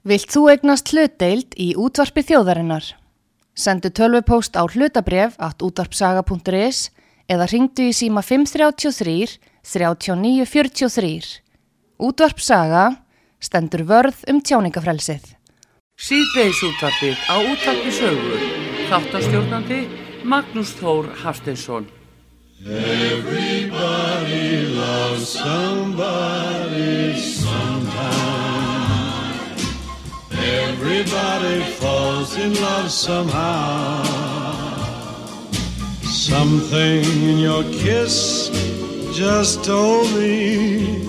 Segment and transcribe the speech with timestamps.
[0.00, 2.86] Vilt þú egnast hlutdeild í útvarpi þjóðarinnar?
[3.52, 6.88] Sendu tölvupóst á hlutabref at útvarpsaga.is
[7.28, 11.44] eða ringdu í síma 533 3943.
[12.00, 12.86] Útvarpsaga
[13.44, 15.36] stendur vörð um tjáningafrelsið.
[16.00, 18.40] Síðdeis útvarpið á útvarpi sögur.
[18.88, 19.84] Þáttastjórnandi
[20.24, 21.92] Magnús Þór Hafsteinsson.
[22.64, 28.39] Everybody loves somebody sometime.
[30.42, 34.02] Everybody falls in love somehow.
[36.02, 38.48] Something in your kiss
[39.12, 41.06] just told me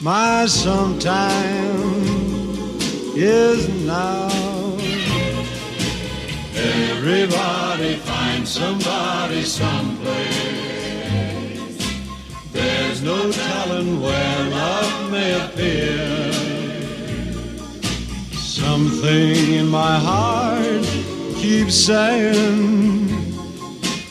[0.00, 1.80] my sometime
[3.14, 4.30] is now.
[6.54, 10.14] Everybody finds somebody someplace.
[12.52, 16.23] There's no telling where love may appear.
[18.54, 20.84] Something in my heart
[21.42, 23.10] keeps saying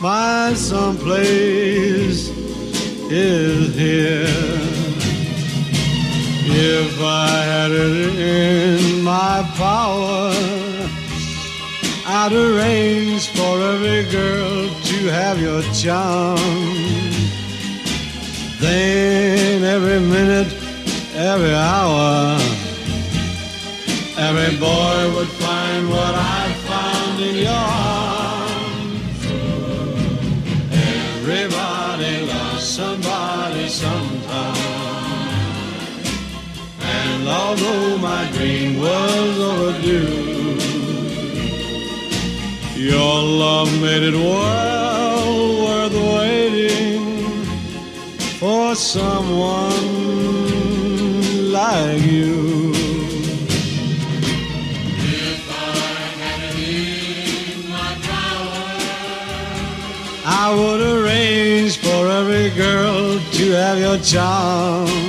[0.02, 2.28] my someplace
[3.10, 4.28] is here.
[6.46, 10.34] If I had it in my power,
[12.06, 16.38] I'd arrange for every girl to have your charm.
[18.60, 20.54] Then every minute,
[21.16, 22.53] every hour,
[24.28, 29.22] every boy would find what I found in your arms.
[30.72, 34.58] Everybody loves somebody sometime.
[37.00, 40.14] And although my dream was overdue,
[42.92, 45.28] your love made it well
[45.66, 47.04] worth waiting
[48.40, 49.93] for someone
[60.46, 65.03] I would arrange for every girl to have your charm.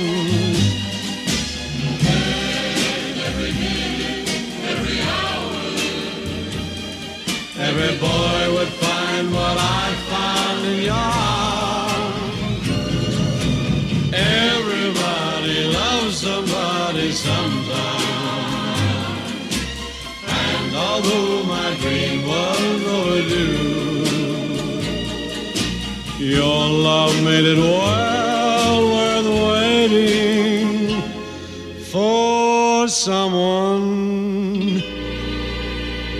[26.85, 31.01] Love made it well worth waiting
[31.91, 34.75] for someone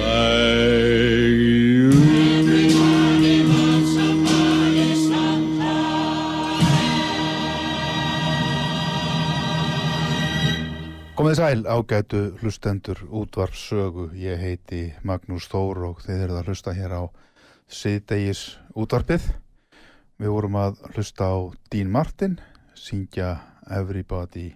[0.01, 1.91] like you.
[2.39, 4.85] Everybody loves somebody
[11.15, 14.09] Komið sæl ágætu hlustendur útvarpsögu.
[14.17, 17.03] Ég heiti Magnús Þór og þið eruð að hlusta hér á
[17.69, 19.44] síðdegis útvarpið.
[20.15, 21.35] Við vorum að hlusta á
[21.67, 22.37] Dean Martin,
[22.71, 23.33] syngja
[23.67, 24.53] Everybody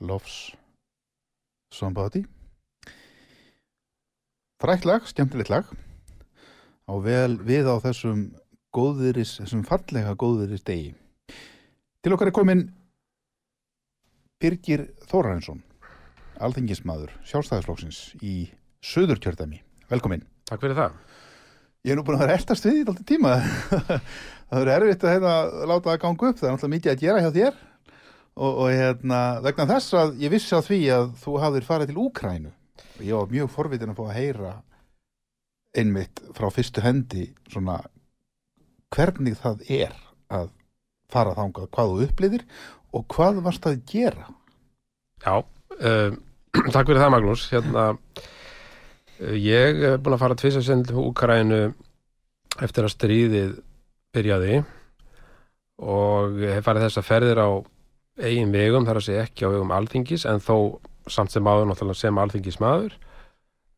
[0.00, 0.54] Loves
[1.68, 2.22] Somebody.
[4.62, 5.68] Frækt lag, skemmtilegt lag.
[6.88, 8.30] Á vel við á þessum
[8.72, 10.94] góðviris, þessum fallega góðviris degi.
[12.00, 12.64] Til okkar er komin
[14.40, 15.60] Birgir Þórarinsson
[16.40, 18.48] alþingismadur sjálfstæðisflóksins í
[18.84, 19.60] Suðurkjördæmi.
[19.92, 20.24] Velkomin.
[20.48, 20.96] Takk fyrir það.
[21.84, 23.36] Ég er nú búin að vera ertast við í alltaf tíma.
[24.50, 25.36] Það verður erfitt að hérna,
[25.70, 26.40] láta það ganga upp.
[26.40, 27.56] Það er náttúrulega mikið að gera hjá þér
[28.34, 31.98] og, og hérna, vegna þess að ég vissi á því að þú hafðir farið til
[32.04, 32.54] Úkrænu.
[33.02, 34.52] Ég var mjög forvitin að fá að heyra
[35.74, 37.80] einmitt frá fyrstu hendi svona
[38.94, 39.94] hvernig það er
[40.30, 40.52] að
[41.10, 42.44] fara þangað, hvað þú upplýðir
[42.94, 44.28] og hvað varst að gera.
[45.24, 46.14] Já, uh,
[46.74, 47.46] takk fyrir það Magnús.
[47.50, 51.62] Hérna, uh, ég er búin að fara til Úkrænu
[52.62, 53.54] eftir að stríðið
[54.14, 54.58] byrjaði
[55.84, 57.48] og hef farið þess að ferðir á
[58.24, 60.56] eigin vegum, þar að segja ekki á vegum alþingis en þó
[61.10, 62.94] samt sem áður náttúrulega sem alþingismadur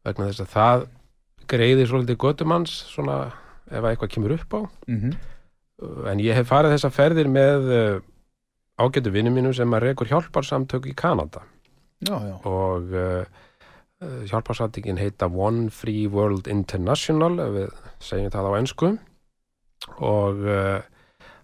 [0.06, 0.84] vegna þess að það
[1.50, 3.16] greiðir svolítið götumanns svona
[3.70, 5.14] ef að eitthvað kemur upp á Mm -hmm.
[6.10, 8.00] en ég hef farið þessa ferðir með uh,
[8.78, 11.42] ágætu vinnum mínum sem að rekur hjálparsamtök í Kanada
[12.00, 12.36] Já, já.
[12.44, 13.24] og uh,
[14.28, 17.68] hjálparsamtökin heita One Free World International ef við
[18.00, 18.98] segjum það á ennsku
[19.96, 20.80] og uh,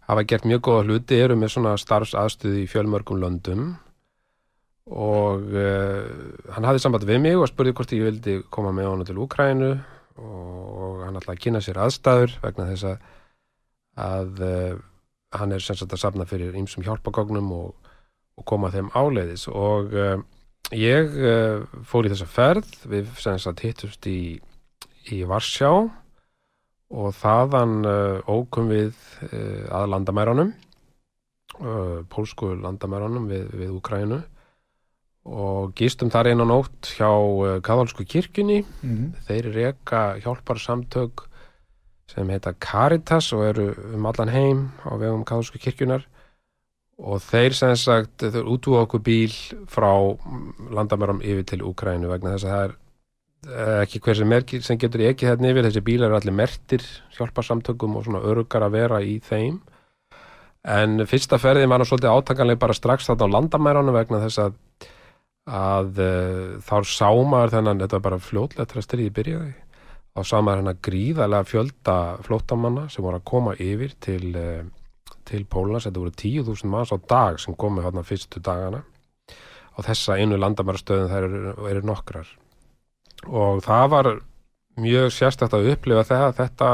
[0.09, 3.73] hafa gert mjög góða hluti, eru með svona starfsaðstöðu í fjölmörgum löndum.
[4.93, 6.03] Og uh,
[6.55, 9.73] hann hafði samband við mig og spurði hvort ég vildi koma með honum til Úkrænu
[10.23, 13.07] og hann ætlaði að kynna sér aðstæður vegna þess að,
[14.05, 14.75] að uh,
[15.39, 17.95] hann er sem sagt að safna fyrir ýmsum hjálpagognum og,
[18.37, 19.47] og koma þeim áleiðis.
[19.49, 19.95] Og
[20.77, 21.15] ég
[21.89, 24.37] fór í þessa ferð, við sem sagt hittust í,
[25.09, 25.73] í Varsjá
[26.93, 28.93] og þaðan uh, ókum við
[29.31, 30.53] uh, að landamæranum,
[31.61, 34.21] uh, pólsku landamæranum við, við Ukrænu
[35.23, 37.11] og gistum þar einn á nótt hjá
[37.63, 38.65] katholsku kirkjunni.
[38.83, 39.13] Mhm.
[39.29, 41.29] Þeir reka hjálparsamtök
[42.11, 46.05] sem heita Caritas og eru um allan heim á vegum katholsku kirkjunar
[46.99, 49.35] og þeir sem sagt þeir útúa okkur bíl
[49.71, 49.91] frá
[50.71, 52.82] landamærum yfir til Úkrænu vegna þess að það er eh,
[53.83, 55.67] ekki hver sem er sem getur ekki þetta yfir.
[55.67, 56.85] Þessi bílar eru allir mertir
[57.17, 59.61] hjálparsamtökum og svona örugar að vera í þeim.
[60.63, 64.61] En fyrsta ferðin var nú svolítið átakanlega bara strax þarna á landamærunum vegna þess að
[65.43, 69.55] að uh, þá sá maður þennan, þetta var bara fljótlegt þegar stríði byrjaði
[70.13, 71.97] þá sá maður hennar gríðarlega fjölda
[72.27, 74.63] flóttamanna sem voru að koma yfir til, uh,
[75.29, 78.85] til Pólans, þetta voru 10.000 manns á dag sem komu hérna fyrstu dagana.
[79.73, 82.29] Á þessa einu landamærastöðum þær eru, eru nokkrar
[83.29, 84.11] og það var
[84.83, 86.69] mjög sérstætt að upplifa það, þetta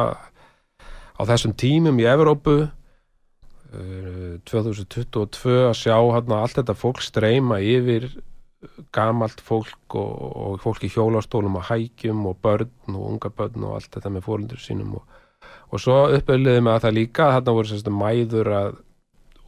[1.19, 8.11] á þessum tímum í Evrópu uh, 2022 að sjá hérna allt þetta fólk streyma yfir
[8.95, 13.79] gamalt fólk og, og fólk í hjólastólum og hækjum og börn og unga börn og
[13.79, 15.19] allt þetta með fórundur sínum og,
[15.71, 18.79] og svo uppauðliði með að það líka þarna voru sérstu mæður að,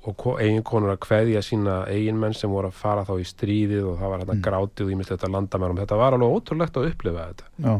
[0.08, 4.08] og eiginkonur að kveðja sína eiginmenn sem voru að fara þá í stríðið og það
[4.14, 4.42] var hérna Mm.
[4.46, 7.44] grátið og ímislegt að landa með þetta var alveg ótrúlegt að upplifa þetta.
[7.58, 7.74] Já,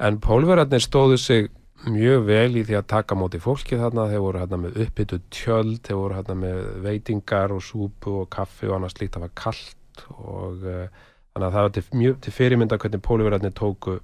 [0.00, 1.50] En pólverarnir stóðu sig
[1.86, 5.80] mjög vel í því að taka móti fólki þarna, þeir voru hérna með uppbyttu tjöld,
[5.84, 10.04] þeir voru hérna með veitingar og súpu og kaffi og annars líkt að var kallt
[10.18, 10.88] og uh,
[11.32, 13.98] þannig að það var til, mjög til fyrirmynda hvernig pólverarnir tóku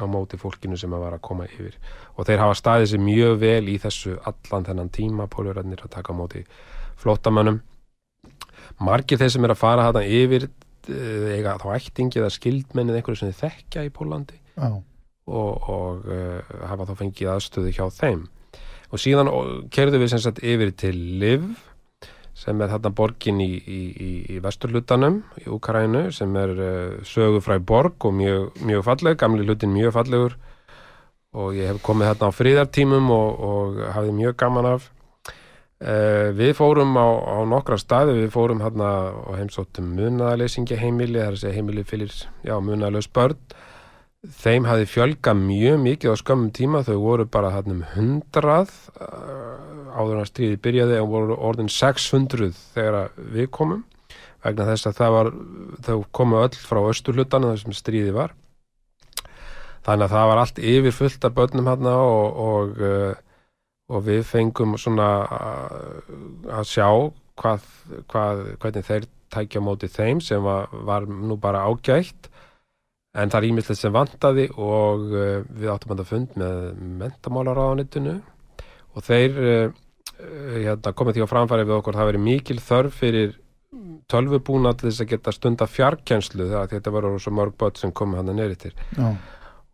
[0.00, 1.76] á móti fólkinu sem að var að koma yfir.
[2.16, 6.12] Og þeir hafa staðið sig mjög vel í þessu allan þennan tíma pólverarnir að taka
[6.16, 6.44] móti
[7.02, 7.60] flóttamönnum.
[8.82, 13.20] Margir þeir sem er að fara þarna yfir uh, eiga þá ættingi eða skildmennið einhverju
[13.20, 18.24] sem þeir þekkja í Pólandi já, og, og uh, hafa þá fengið aðstöðu hjá þeim.
[18.92, 19.30] Og síðan
[19.72, 21.46] kerðu við sem sagt yfir til Liv
[22.36, 27.58] sem er þarna borgin í, í, í, í vesturlutanum í Úkarænu sem er uh, sögufræ
[27.60, 30.40] borg og mjög, mjög falleg, gamli hlutin mjög fallegur.
[31.32, 34.90] Og ég hef komið þarna á fríðartímum og, og hafði mjög gaman af
[36.38, 38.88] við fórum á, á nokkra staði, við fórum þarna
[39.24, 43.38] og heimsóttum munaðaleysingja heimili, það er að segja heimili fyrir, já, munaðalaus börn.
[44.22, 48.70] Þeim hafði fjölga mjög mikið á skömmum tíma, þau voru bara hann um hundrað
[49.02, 53.82] uh, áður en að stríði byrjaði og voru orðin 600 þegar við komum.
[54.44, 55.32] Vegna þess að var
[55.82, 58.36] þau komu öll frá austurhlutanu þar sem stríði var.
[59.82, 63.31] Þannig að það var allt yfir fullt af börnum hann og, og, uh,
[63.92, 66.12] og við fengum svona uh,
[66.60, 66.88] að sjá
[67.40, 67.66] hvað,
[68.10, 72.28] hvað, hvernig þeir tækja á móti þeim sem var, var nú bara ágætt.
[73.12, 76.62] En það er ímyndilegt sem vantaði og uh, við áttum að fund með
[77.02, 78.16] mentamálaráðanitinu
[78.92, 79.78] og þeir uh,
[80.56, 83.36] hérna, komið því á framfæri við okkur það verið mikil þörf fyrir
[84.12, 88.20] tölvubúna til þess að geta stunda fjarkjenslu þegar þetta var svo mörg börn sem komið
[88.20, 88.72] hann neyri til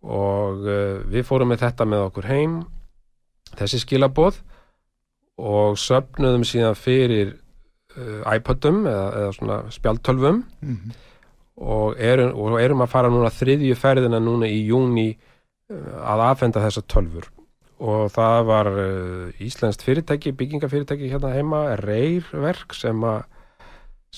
[0.06, 0.68] og
[1.10, 2.60] við fórum með þetta með okkur heim
[3.56, 4.40] þessi skilaboð
[5.38, 7.32] og söfnuðum síðan fyrir
[7.96, 10.96] uh, iPodum eða, eða svona spjaltölvum mhm,
[11.58, 16.62] og erum, og erum að fara núna þriðju ferðina núna í júni uh, að afhenda
[16.66, 17.30] þessa tölfur
[17.78, 23.26] og það var uh, Íslenskt fyrirtæki, byggingafyrirtæki hérna heima, Reyrverk sem að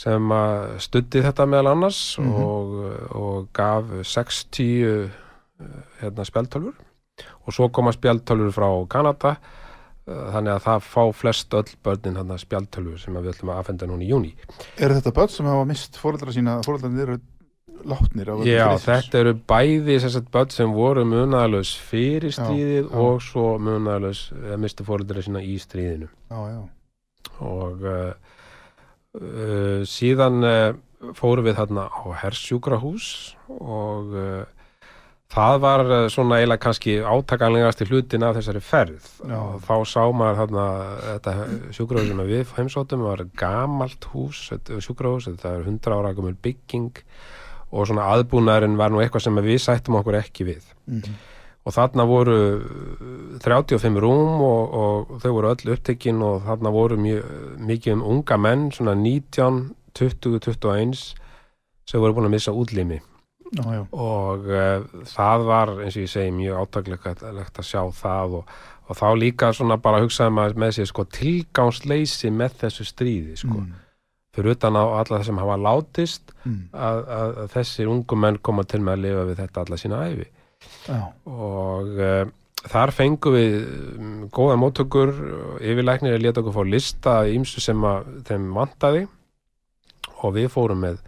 [0.01, 2.37] sem að studdi þetta meðal annars Mhm.
[2.47, 2.75] og,
[3.19, 5.11] og gaf 60 uh,
[6.01, 6.77] hérna spjaltölfur
[7.47, 12.39] og svo koma spjaltölfur frá Kanada uh, þannig að það fá flest öll börnin hérna
[12.41, 14.33] spjaltölfur sem að við ætlum að afhenda núna í júni
[14.79, 17.21] Er þetta börn sem hafa mist fóreldra sína, fóreldrarnir eru
[17.89, 18.85] látnir Já, stríðsins?
[18.85, 22.99] þetta eru bæði sem sagt, börn sem voru munaðalös fyrir Já, stríðið já.
[23.05, 26.61] og svo munaðalös eða mistu fóreldra sína í stríðinu Já, já,
[27.41, 28.13] og uh,
[29.17, 30.79] uh, síðan uh,
[31.17, 33.07] fórum við þarna á Hersjúkrahús
[33.49, 34.13] og
[35.31, 39.09] það var uh, svona eiginlega kannski átakanlegasti hlutin af þessari ferð.
[39.23, 39.39] Já.
[39.39, 40.67] og þá sá maður þarna
[41.07, 41.35] þetta
[41.77, 44.47] sjúkrahús sem við heimsóttum var gamalt hús,
[44.79, 47.03] sjúkrahús þetta er 100 ára gömul bygging
[47.71, 50.65] og svona aðbúnaðurinn var nú eitthvað sem við sættum okkur ekki við.
[50.91, 51.21] Mhm,
[51.69, 56.99] og þarna voru uh, 35 rúm og, og þau voru öll upptekinn og þarna voru
[56.99, 57.37] mjög,
[57.71, 59.63] mikið um unga menn, svona 19,
[59.95, 60.99] 20, 21
[61.91, 63.01] sem voru búin að missa útlimi
[63.57, 68.41] já, já, og uh, það var, eins og ég segi, mjög átaklegt að sjá það
[68.41, 73.39] og, og þá líka svona bara hugsaði maður með sér sko tilgangsleysi með þessu stríði
[73.41, 73.61] sko.
[73.63, 73.79] Mm,
[74.37, 76.59] fyrir utan á alla það sem hafa látist mm.
[76.73, 80.29] að, að, þessir ungu menn koma til með að lifa við þetta alla sína æfi
[80.87, 82.23] já, og uh,
[82.69, 83.57] þar fengum við
[83.97, 85.15] um, góða móttökur
[85.65, 89.07] yfirlæknir að leta okkur fá lista ímsu sem að þeim vantaði.
[90.21, 90.99] Og við fórum með,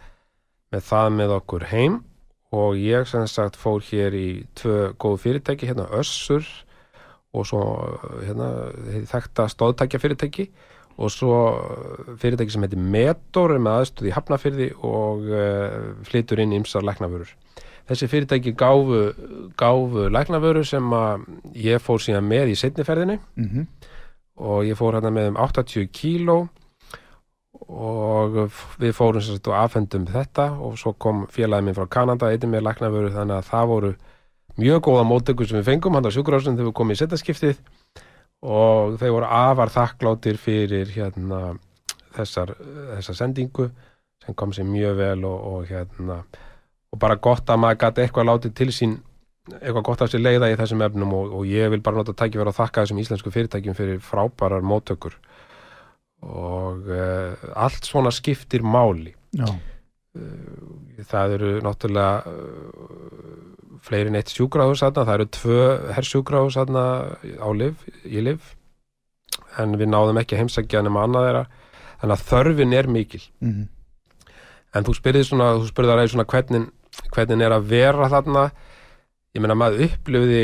[0.73, 1.99] með það með okkur heim
[2.53, 6.45] og ég sem sagt fór hér í tvö góð fyrirtæki, hérna Össur
[7.33, 7.63] og svo
[8.21, 8.49] hérna
[9.09, 10.47] þekkta stóðtækja fyrirtæki
[11.01, 11.37] og svo
[12.21, 17.31] fyrirtæki sem heitir Metor með aðstöð í Hafnafyrði og uh, flytur inn ymsar læknavörur.
[17.89, 19.01] Þessi fyrirtæki gáfu,
[19.59, 20.93] gáfu læknavöru sem
[21.57, 23.65] ég fór síðan með í setniferðinni mm
[24.33, 26.37] og ég fór hérna með um 80 kíló
[27.67, 28.39] og
[28.81, 32.65] við fórum sagt og afhendum þetta og svo kom félagið minn frá Kanada eitthvað með
[32.67, 33.91] læknavöru þannig að það voru
[34.59, 37.61] mjög góða móttökur sem við fengum hann á sjúkurásum þegar við komum í setjaskiptið
[38.43, 41.41] og þeir voru afar þakkláttir fyrir hérna
[42.13, 42.53] þessar,
[42.97, 43.69] þessar sendingu
[44.25, 46.19] sem kom sér mjög vel og, og hérna
[46.93, 48.97] og bara gott að maður gæti eitthvað látið til sín
[49.59, 52.53] eitthvað gott af sér leiða í þessum efnum og, og ég vil bara nota tækifæra
[52.53, 55.17] að þakka þessum íslensku fyrirtækjum fyrir frábærar móttökur
[56.23, 59.13] og uh, allt svona skiptir máli.
[59.33, 59.47] Já,
[61.09, 64.31] það eru náttúrulega uh, fleiri en eitt
[64.79, 65.61] þarna, það eru tvö
[66.59, 66.83] þarna
[67.41, 68.51] á liv, í liv
[69.59, 71.45] en við náðum ekki að heimsækja nema annað þeirra.
[72.03, 73.23] Þannig að þörfin er mikil.
[73.43, 73.63] Mm
[74.73, 76.67] en þú spyrðið svona, þú spyrðið að reyði svona hvernig,
[77.13, 78.43] hvernig er að vera þarna.
[79.33, 80.43] Ég meina maður upplifði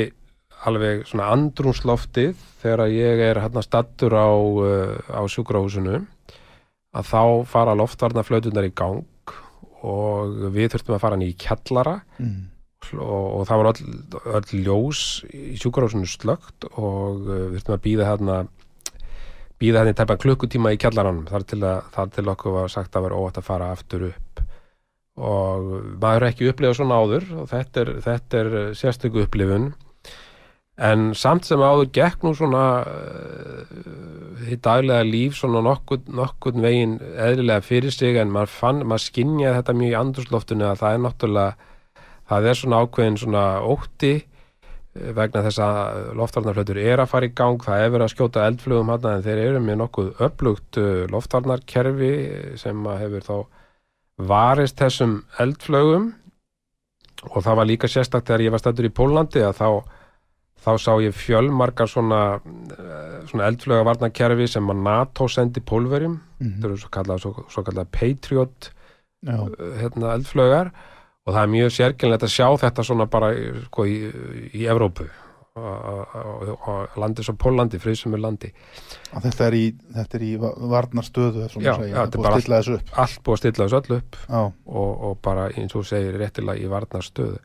[0.68, 6.02] alveg svona andrúnsloftið þegar ég er hérna stattur á, uh, á sjúkrahúsinu
[6.90, 9.06] að þá fara loftvarnaflötunar í gang
[9.86, 12.40] og við þurftum að fara hann í kjallara mm.
[12.98, 13.92] og, og það var öll,
[14.40, 18.40] öll ljós í sjúkrahúsinu slögt og uh, við þurftum að býða hérna
[19.60, 22.96] býða hérna í tæpa klukkutíma í kjallaranum þar til, að, þar til okkur var sagt
[22.96, 24.44] að vera óvægt að fara aftur upp
[25.20, 29.74] og maður er ekki upplifað svona áður og þetta er, þetta er sérstöku upplifun
[30.80, 36.98] en samt sem áður gekk nú svona uh, í daglega líf svona nokkur, nokkur veginn
[37.00, 41.04] eðlilega fyrir sig en maður fann, maður skinjaði þetta mjög í andursloftunni að það er
[41.06, 41.70] náttúrulega
[42.30, 47.36] það er svona ákveðin svona ótti eh, vegna þess að loftvarnarflötur er að fara í
[47.36, 50.82] gang, það er verið að skjóta eldflugum hann en þeir eru með nokkuð upplugt
[51.14, 52.14] loftvarnarkerfi
[52.62, 53.36] sem að hefur þá
[54.30, 56.12] varist þessum eldflögum
[57.28, 59.70] og það var líka sérstakt þegar ég var stættur í Pólandi að þá,
[60.66, 62.22] þá sá ég fjölmargar svona,
[62.76, 67.46] eh, svona eldflöga varnarkerfi sem að NATO sendi pólverjum, Mm þetta eru svo kallað, svo,
[67.52, 68.70] svo kallað Patriot
[69.26, 69.36] já,
[69.82, 70.72] hérna, eldflögar
[71.28, 73.34] og það er mjög sérkynlegt að sjá þetta svona bara
[73.66, 73.98] sko, í,
[74.56, 75.10] í Evrópu
[75.60, 78.52] og landi svo Pólandi, friðsumur landi.
[79.16, 79.64] Að þetta er í,
[79.96, 82.40] þetta er í va- varnarstöðu Já, já, þetta er bara
[82.78, 82.94] upp.
[83.04, 84.18] allt búið að stilla þessu öll upp
[84.66, 87.40] og, og bara eins og segir réttilega í varnarstöðu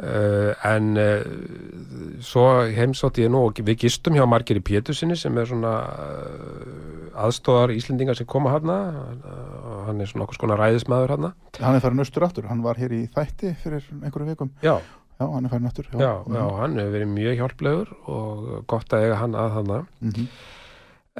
[0.00, 5.50] uh, en uh, svo heimsótti ég nú og við gistum hjá Margeri Pétursinni sem er
[5.50, 8.78] svona uh, aðstóðar Íslendingar sem koma hana
[9.12, 12.80] uh, hann er svona okkur skona ræðismæður hana hann er farin austur aftur, hann var
[12.80, 14.78] hér í þætti fyrir einhverju vikum, já,
[15.20, 19.06] já, hann er farin aftur já, já, hann hefur verið mjög hjálplegur og gott að
[19.08, 20.28] eiga hann að hana Mhm.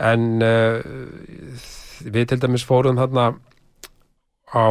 [0.03, 0.79] en uh,
[2.03, 3.35] við til dæmis fórum þarna
[4.53, 4.65] á,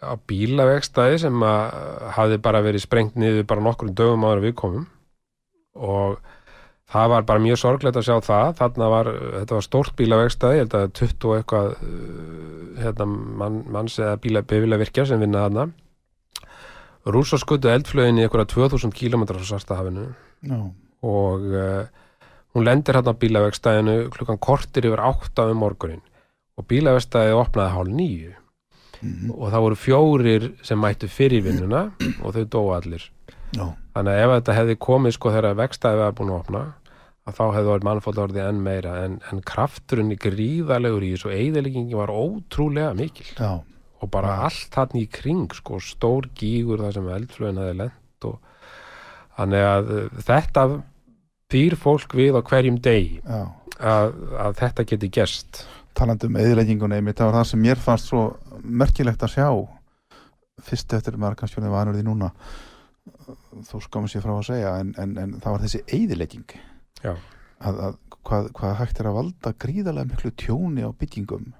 [0.00, 1.78] á bílavegstæði sem að
[2.16, 4.86] hafði bara verið sprengt niður bara nokkrum dögum áður en við komum.
[5.76, 6.18] Og
[6.90, 8.54] það var bara mjög sorglegt að sjá það.
[8.60, 13.08] Þarna var, þetta var stórt bílavegstæði ég held að 20 og eitthvað uh, hérna,
[13.44, 15.68] mann, manns eða bíla, bílavirkja sem vinna þarna.
[17.10, 20.10] Rúsaskutu eldflögin í einhverja 2000 km frá Svartahafinu.
[20.44, 20.60] Já,
[21.04, 21.84] og uh,
[22.54, 26.02] hún lendir hérna á bílavegstæðinu klukkan kortir yfir átta um morgunin
[26.58, 28.34] og bílavegstæðið opnaði hálf nýju
[29.00, 29.30] Mhm.
[29.32, 31.90] og það voru fjórir sem mættu fyrir vinnuna
[32.22, 33.06] og þau dóu allir.
[33.56, 36.62] Já, þannig að ef þetta hefði komið sko þegar vegstæðið var búin að opna
[37.26, 38.92] að þá hefði orðið mannfóld orðið enn meira.
[39.04, 43.60] En, en krafturinn í gríðalegur í þessu eðileggingi var ótrúlega mikil já,
[44.00, 48.38] og bara allt hann í kring sko, stór gígur þar sem eldflögin hefði lent og
[49.36, 50.66] þannig að uh, þetta
[51.50, 53.20] býr fólk við á hverjum degi.
[53.24, 53.42] Já.
[53.80, 55.64] að, að þetta geti gerst.
[55.96, 58.24] Talandi um einmitt, það var það sem mér fannst svo
[58.64, 59.48] merkilegt að sjá
[60.60, 62.30] fyrst eftir verið vanur því núna
[63.68, 66.54] þú skamur sér frá að segja en, en, en það var þessi eðilegging
[67.04, 67.14] Já.
[67.64, 71.52] að, að hvað, hvað hægt er að valda gríðarlega miklu tjóni á byggingum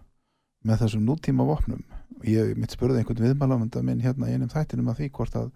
[0.67, 1.85] með þessum nútíma vopnum.
[2.29, 5.47] Ég mitt spurði einhvern viðmælamönda minn hérna í einum þættinum að því hvort að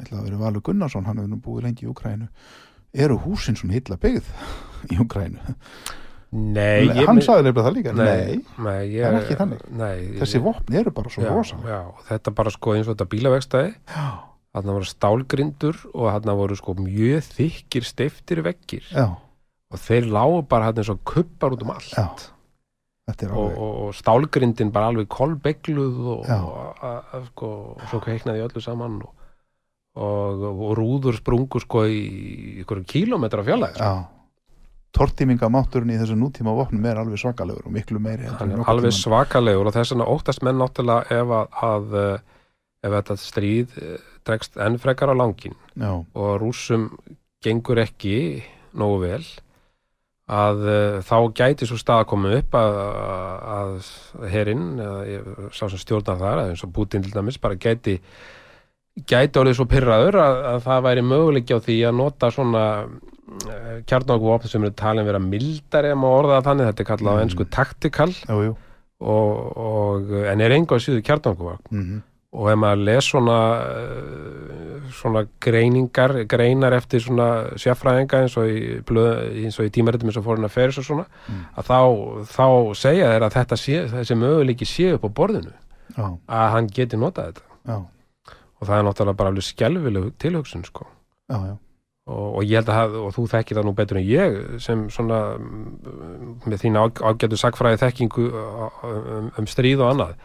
[0.00, 2.28] ætla að vera Valur Gunnarsson, hann hefur nú búið lengi í Ukrænu
[2.90, 4.30] eru húsin svona hitla byggð
[4.94, 5.56] í Ukrænu
[6.30, 9.62] Nei, ég hann sagði nefnilega það líka, nei, nei ég, en ekki þannig.
[9.74, 11.56] nei, þessi vopn eru bara svo já, rosa.
[11.66, 11.78] já,
[12.10, 13.72] þetta bara sko eins og þetta bílavegstæði
[14.54, 18.86] þarna voru stálgrindur og þarna voru sko mjög þykir steiftir veggir.
[18.94, 19.08] Já,
[19.70, 21.90] og þeir lágu bara hann eins og kuppar út um allt.
[23.10, 27.48] Er alveg og, og stálgrindin bara alveg kolbegluð og, og, a- a- sko,
[27.90, 29.10] svo kveiknaði öllu saman og,
[29.98, 30.46] og,
[30.78, 32.00] rúður sprungu sko í
[32.62, 33.90] ykkur kílómetra fjallæð já
[34.96, 39.94] tortímingamátturinn í þessu nútíma vopnum er alveg svakalegur og miklu meiri alveg svakalegur og þess
[39.94, 42.24] vegna óttast menn náttúrulega ef að, að eh,
[42.86, 46.90] ef þetta stríð eh, dregst enn frekar á langin já, og rússum
[47.44, 48.42] gengur ekki
[48.76, 49.22] nógu vel
[50.30, 52.76] að uh, þá gæti svo stað að koma upp að,
[53.50, 54.66] að herinn,
[55.50, 57.96] sá sem stjórnar þar eins og Putin til dæmis, bara gæti
[59.06, 62.64] gæti orðið svo pyrraður að, að það væri möguleiki á því að nota svona
[63.86, 67.24] kjarnokvopn sem eru talin vera mildari að maður orða þannig, þetta er kallað á Mm.
[67.24, 68.12] ennsku taktikal
[69.00, 74.90] og, og, en er engu að síðu kjarnokvopn mm og ef maður les svona eh,
[74.94, 77.24] svona greiningar greinar eftir svona
[77.58, 80.86] sérfræðinga eins og í, blöð, eins og í tímaritum eins og fórin að feris og
[80.86, 81.40] svona Mm.
[81.58, 81.80] að þá,
[82.30, 82.46] þá
[82.78, 85.52] segja þeir að þetta sé, þessi möguleiki sé upp á borðinu.
[85.96, 86.06] Já,
[86.38, 87.42] að hann geti notað þetta.
[87.66, 87.76] Já,
[88.60, 90.86] og það er náttúrulega bara alveg skelfileg tilhugsun sko.
[91.30, 91.54] Já, já,
[92.10, 94.86] og, og ég held að það, og þú þekkir það nú betur en ég sem
[94.92, 100.16] svona með þína ágætu sagfræði þekkingu um, um stríð og annað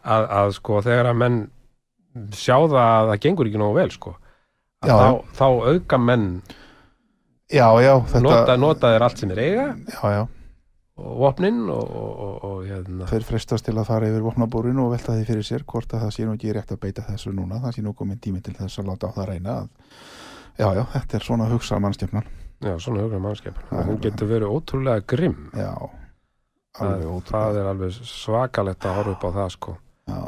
[0.00, 1.38] að, að sko þegar að menn
[2.34, 4.16] sjá það að það gengur ekki nógu vel sko
[4.80, 6.28] Já, þá, þá auka menn
[7.52, 9.64] já, já þetta, nota, nota þeir allt sem er eiga.
[9.92, 10.22] Já, já,
[11.20, 13.08] vopnin og, og, og, og hérna.
[13.10, 16.12] Þeir frestast til að fara yfir vopnabúrin og velta því fyrir sér hvort að það
[16.16, 17.60] sé nú ekki rétt að beita þessu núna.
[17.64, 19.72] Það sé nú komin tími til þess að láta á það reyna að,
[20.60, 22.28] já, já, þetta er svona að hugsa mannstjöfnan
[22.60, 25.48] já, svona Það er og hún getur verið ótrúlega grimm.
[25.56, 25.72] Já,
[26.76, 27.64] það, alveg það ótrúlega.
[27.64, 29.76] er alveg svakalegt að horfa upp á það sko.
[30.10, 30.22] Já,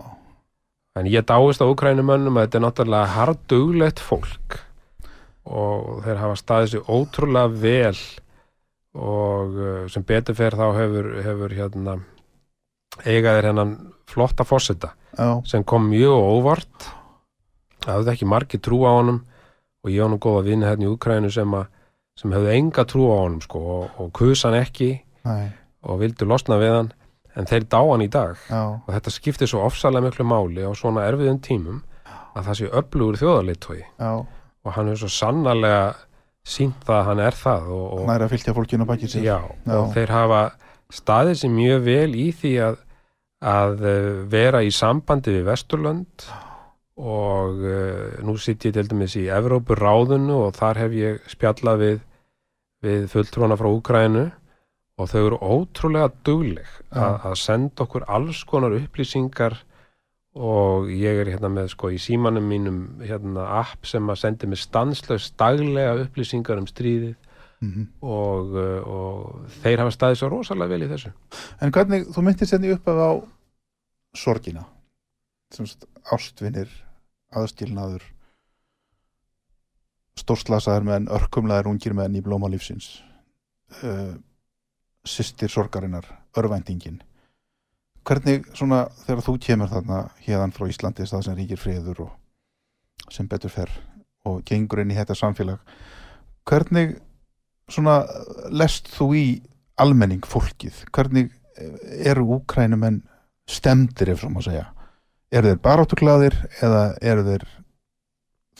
[0.92, 4.58] En ég dáist á Ukrænumönnum að þetta er náttúrulega harduglegt fólk
[5.48, 8.00] og þeir hafa staðið sér ótrúlega vel
[8.94, 11.98] og uh, sem betur fer þá hefur, hefur hérna
[13.08, 13.76] eigaðir hennan
[14.10, 14.92] flotta fósita
[15.48, 16.88] sem kom mjög óvart.
[17.82, 19.22] Það hafði ekki margir trú á honum.
[19.82, 21.64] Og ég á nú góða vinni hérna í Ukrænu sem, að,
[22.20, 24.92] sem hefði enga trú á honum sko, og, og kus hann ekki
[25.26, 25.48] næ,
[25.82, 26.92] og vildu losna við hann.
[27.34, 28.36] En þeir dá hann í dag.
[28.46, 31.80] Já, og þetta skiptir svo ofsalega miklu máli á svona erfiðum tímum
[32.36, 33.80] að það sé öflugur þjóðarleitói
[34.64, 35.82] og hann er svo sannarlega
[36.42, 39.26] sínt það að hann er það og, og, næra að fylgja fólkinu á bakið sér.
[39.26, 39.36] Já,
[39.78, 40.40] og þeir hafa
[40.92, 42.80] staðið sér mjög vel í því að,
[43.52, 46.26] að eh, vera í sambandi við Vesturlönd
[47.02, 51.80] og uh, nú sitt ég til dæmis í Evrópu ráðunu og þar hef ég spjallað
[51.80, 51.98] við,
[52.84, 54.26] við fulltrúana frá Úkrænu
[55.00, 59.56] og þau eru ótrúlega dugleg að, að senda okkur alls konar upplýsingar
[60.34, 64.58] og ég er hérna með sko í símanum mínum hérna app sem að sendi mig
[64.62, 67.14] stanslaust daglega upplýsingar um stríðið
[67.62, 67.82] Mhm.
[68.02, 71.12] og, uh, og þeir hafa staðið svo rosalega vel í þessu.
[71.62, 73.10] En hvernig, þú myndir senni upp af á
[74.18, 74.64] sorgina.
[75.54, 75.68] Sem
[76.10, 76.68] ástvinir
[77.32, 78.02] aðskilnaður
[80.18, 83.00] stórslasaðir menn, örkumlaðir ungir menn í blóma lífsins.
[83.82, 84.18] Uh,
[85.06, 86.04] systir sorgarinnar
[86.36, 87.00] örvæntingin
[88.08, 93.28] hvernig svona þegar þú kemur þarna hérðan frá Íslandi það sem ríkir friður og sem
[93.28, 93.72] betur fer
[94.28, 95.62] og gengur inn í þetta samfélag
[96.48, 96.96] hvernig
[97.70, 98.02] svona
[98.50, 99.26] lest þú í
[99.80, 100.84] almenning fólkið?
[100.92, 103.02] Hvernig eh, eru úkrænumenn
[103.48, 104.68] stemdir ef svo má segja?
[105.32, 107.46] Eru þeir baráttuglaðir eða eru þeir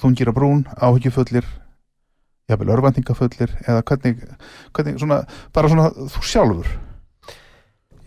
[0.02, 1.46] þungir á brún, áhyggjufullir
[2.50, 4.22] jafnvel örvæntingafullir eða hvernig,
[4.74, 5.22] hvernig svona,
[5.54, 6.72] bara svona þú sjálfur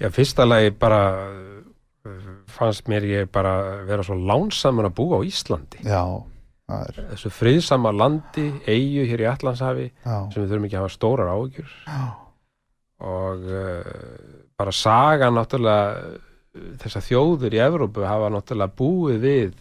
[0.02, 3.56] Já, fyrsta lagi bara uh, fannst mér ég bara
[3.88, 5.82] vera svo lánsamur að búa á Íslandi.
[5.88, 6.04] Já,
[6.70, 10.86] það er þessu friðsama landi, eigu hér í Allandshafi já, sem við þurfum ekki að
[10.86, 11.76] hafa stórar áhyggjur.
[11.88, 12.06] Já,
[13.06, 13.92] og uh,
[14.56, 16.16] bara saga náttúrulega
[16.80, 19.54] þessar þjóður í Evrópu hafa náttúrulega búið við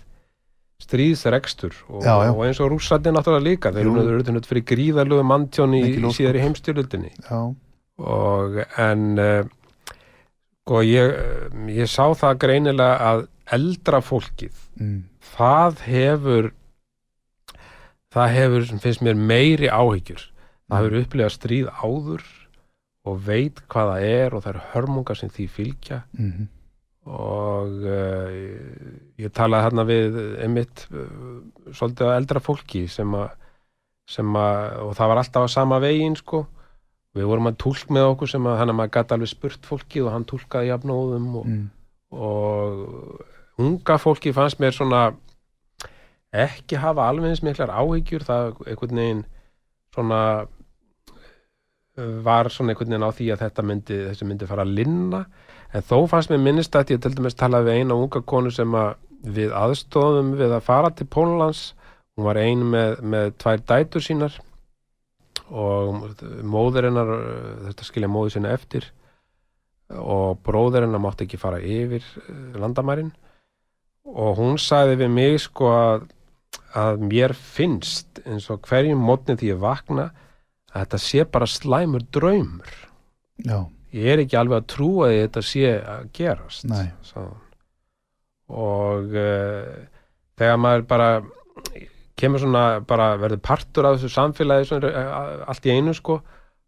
[0.84, 3.72] stríðsrekstur og, og eins og rússandi náttúrulega líka.
[3.74, 7.12] Þeir eru auðvitað fyrir gríðarlegu manntjón í, Mikil í heimstyrlutinni
[8.02, 9.44] og en uh,
[10.70, 15.00] og ég, eh, ég sá það greinilega að eldra fólkið mm,
[15.34, 16.52] það hefur
[18.14, 20.26] það hefur, sem finnst mér meiri áhyggjur.
[20.70, 22.26] Það hefur upplifað stríð áður
[23.04, 26.00] og veit hvað það er og það eru hörmungar sem því fylgja.
[26.16, 26.46] Mm,
[27.14, 28.36] og uh,
[29.20, 33.34] ég talaði hérna við einmitt uh, svolítið að eldra fólki sem að,
[34.08, 36.46] sem að og það var alltaf á sama veginn sko
[37.14, 40.08] við vorum að tólk með okkur sem að hann að maður gæti alveg spurt fólkið
[40.08, 41.68] og hann tólkaði jafnóðum og, mm.
[42.18, 45.04] og unga fólki fannst mér svona
[46.34, 48.26] ekki hafa alveg eins miklar áhyggjur.
[48.26, 49.24] Það einhvern veginn
[49.94, 54.74] svona uh, var svona einhvern veginn á því að þetta myndi þessi myndi fara að
[54.80, 55.24] linna.
[55.74, 58.74] En þó fannst mér minnist að ég til dæmis talaði við eina unga konu sem
[58.78, 61.70] að við aðstóðum við að fara til Pólans
[62.14, 64.36] hún var ein með, með tvær dætur sínar
[65.54, 67.12] og móður hennar
[67.68, 68.88] þetta skilja móður sína eftir.
[69.94, 73.12] Og bróður hennar mátti ekki fara yfir uh, landamærin.
[74.04, 76.08] Og hún sagði við mig sko að,
[76.76, 80.10] að mér finnst eins og hverjum mótni því ég vakna
[80.74, 82.74] að þetta sé bara slæmur draumur.
[83.44, 83.64] Já,
[83.94, 86.68] ég er ekki alveg að trúa því að þetta sé að gerast
[88.54, 89.72] og uh,
[90.38, 91.08] þegar maður bara
[92.18, 96.20] kemur svona bara verður partur af þessu samfélagi svona, uh, allt í einu sko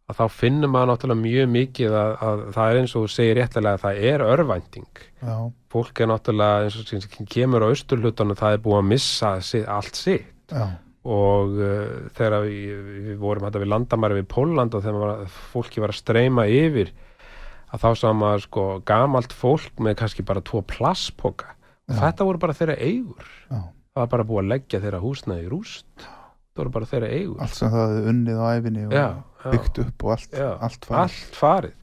[0.06, 3.78] að þá finnur maður náttúrulega mjög mikið að, að það er eins og segir réttilega
[3.78, 5.00] að það er örvænting.
[5.22, 5.36] Já,
[5.74, 9.32] fólk er náttúrulega eins og sem kemur á austurhlutunum það er búið að missa
[9.74, 10.30] allt sitt.
[10.52, 10.66] Já,
[11.06, 15.82] og uh, þegar við, við vorum þetta við landamæri við Póland og þegar var, fólki
[15.82, 16.90] var að streyma yfir
[17.74, 21.54] að þá maður sko gamalt fólk með kannski bara tvo plasspoka
[21.86, 23.26] þetta voru bara þeirra eigur.
[23.50, 23.58] Já
[23.96, 25.86] það var bara búið að leggja þeirra húsnaði í rúst.
[25.96, 27.40] Það voru bara þeirra eigur.
[27.44, 30.48] Allt sem það hefði unnið á æfinni og já, já, byggt upp og allt, Já.
[30.68, 31.00] allt farið.
[31.02, 31.74] allt farið.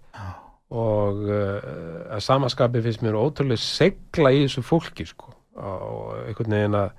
[0.74, 1.66] Og uh,
[2.16, 5.34] að samaskapi finnst mér ótrúlega segla í þessu fólki sko.
[5.58, 6.94] Og einhvern veginn að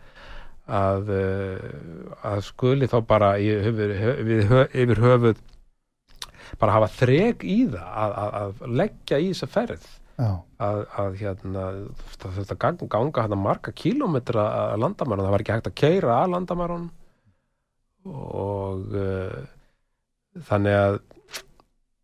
[0.64, 5.42] að, uh, að skuli þá bara yfir, yfir, yfir höfuð
[6.60, 9.86] bara hafa þreg í það að, að, að leggja í þessa ferð
[10.18, 11.64] að, að hérna
[12.18, 12.60] það þurfti að
[12.92, 16.86] ganga, hérna marga kílómetra að landamærum, það var ekki hægt að keira að landamærum
[18.04, 19.40] og uh,
[20.50, 20.98] þannig að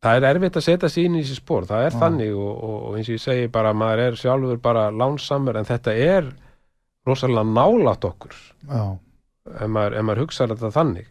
[0.00, 2.00] það er erfitt að setja sér inn í þessi spór, það er Já.
[2.04, 5.68] þannig og, og, og eins og ég segi bara, maður er sjálfur bara lánsamur en
[5.68, 6.30] þetta er
[7.08, 8.36] rosalega nálat okkur.
[8.68, 8.84] Já,
[9.54, 11.08] ef maður, maður hugsa þetta þannig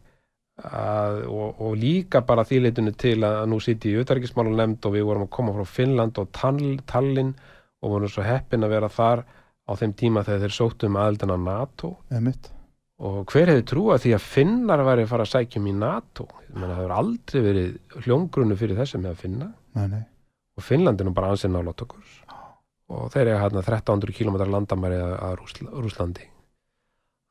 [0.65, 5.05] að, og, og líka bara þýleitinu til að nú sýtti í utarikismálu nefnd og við
[5.07, 7.33] vorum að koma frá Finnland og Tall- Tallinn
[7.79, 9.23] og vorum svo heppin að vera þar
[9.69, 11.93] á þeim tíma þegar þeir sóttu um aðeldina NATO.
[12.11, 12.49] Einmitt.
[12.99, 16.25] Og hver hefði trúað því að Finnar væri að fara að sækja um í NATO?
[16.49, 19.51] Ég það hefur aldrei verið hljóngrunnu fyrir þessu með að finna.
[19.77, 20.01] Nei, nei,
[20.59, 22.03] og Finnland er nú bara ansinn nálat okkur.
[22.89, 26.27] Og þeir eru hérna 1300 km landamæri að, að Rúsla, Rúslandi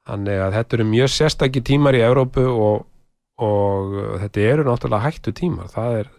[0.08, 2.86] þannig að þetta eru mjög sérstakki tímar í Evrópu og,
[3.38, 5.70] og þetta eru náttúrulega hættu tímar.
[5.72, 6.12] Það er,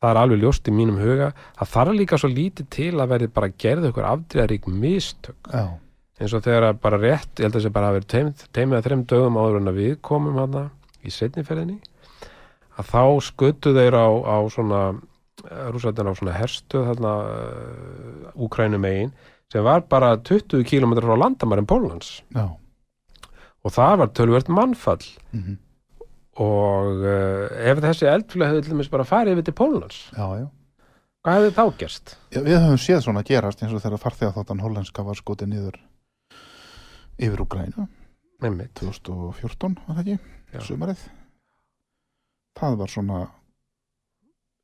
[0.00, 3.30] það er alveg ljóst í mínum huga það þarf líka svo lítið til að verði
[3.38, 5.50] bara gerði okkur afdreðarík mistök.
[5.50, 5.64] Já,
[6.20, 8.78] eins og þegar að bara rétt, ég held að þessi bara hafi verið teim, teimið
[8.78, 10.66] að þreim dögum áður en að við komum hana
[11.00, 11.78] í setniferðinni
[12.80, 14.82] að þá skötu þeir á, á svona
[15.72, 19.12] rúsættin á svona herstu þarna uh, Úkrænum megin
[19.50, 22.46] sem var bara 20 km frá landamærin Pólans já.
[23.60, 25.04] Og það var tölvert mannfall.
[25.32, 25.58] Mm
[26.38, 29.56] og uh, ef þessi eldflöð hefði til dæmis bara farið yfir til
[30.38, 30.48] já
[31.20, 32.16] hvað hefði þá gerst?
[32.32, 35.80] Já, við höfum séð svona gerast eins og þegar farþegar þáttan hollenska var skotið niður
[37.20, 37.42] yfir
[38.40, 38.72] Einmitt.
[38.80, 40.36] 2014, var það ekki?
[40.54, 40.62] Já.
[40.64, 41.02] Sumarið
[42.60, 43.20] það var svona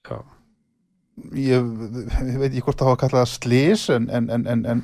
[0.07, 0.36] Já.
[1.37, 1.69] Ég,
[2.27, 4.83] ég veit ekki hvort það var kallað slís en, en, en, en, en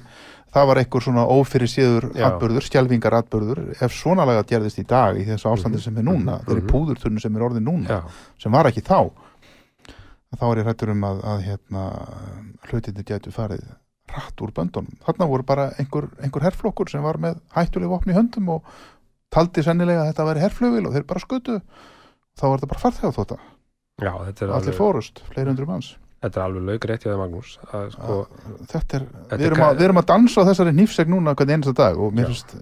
[0.53, 5.17] það var einhver svona ófyrir síður atbörður, skjálfingar atbörður ef svona laga gerðist í dag
[5.21, 5.85] í þessu ástandi Mhm.
[5.85, 6.47] sem er núna, Mhm.
[6.49, 8.01] þeirri púðurtunni sem er orðin núna, Já,
[8.39, 9.11] sem var ekki þá
[10.33, 11.83] þá er ég hrættur um að, að hérna,
[12.71, 13.65] hlutinni gætu farið
[14.13, 14.97] rætt úr böndunum.
[15.05, 18.65] Þarna voru bara einhver, einhver herflokkur sem var með hættuleg vopni í höndum og
[19.33, 21.61] taldi sennilega að þetta væri herflugil og þeir bara skutu
[22.37, 22.81] þá var þetta bara
[24.43, 27.87] er allir fórust, fleiri hundru manns þetta er alveg laug rétt hjá það Magnús að,
[27.95, 28.17] sko,
[28.71, 31.35] þetta er, Þetta við erum, er að, við erum að dansa á þessari nýfseg núna
[31.39, 32.55] hvern einasta dag og finnst,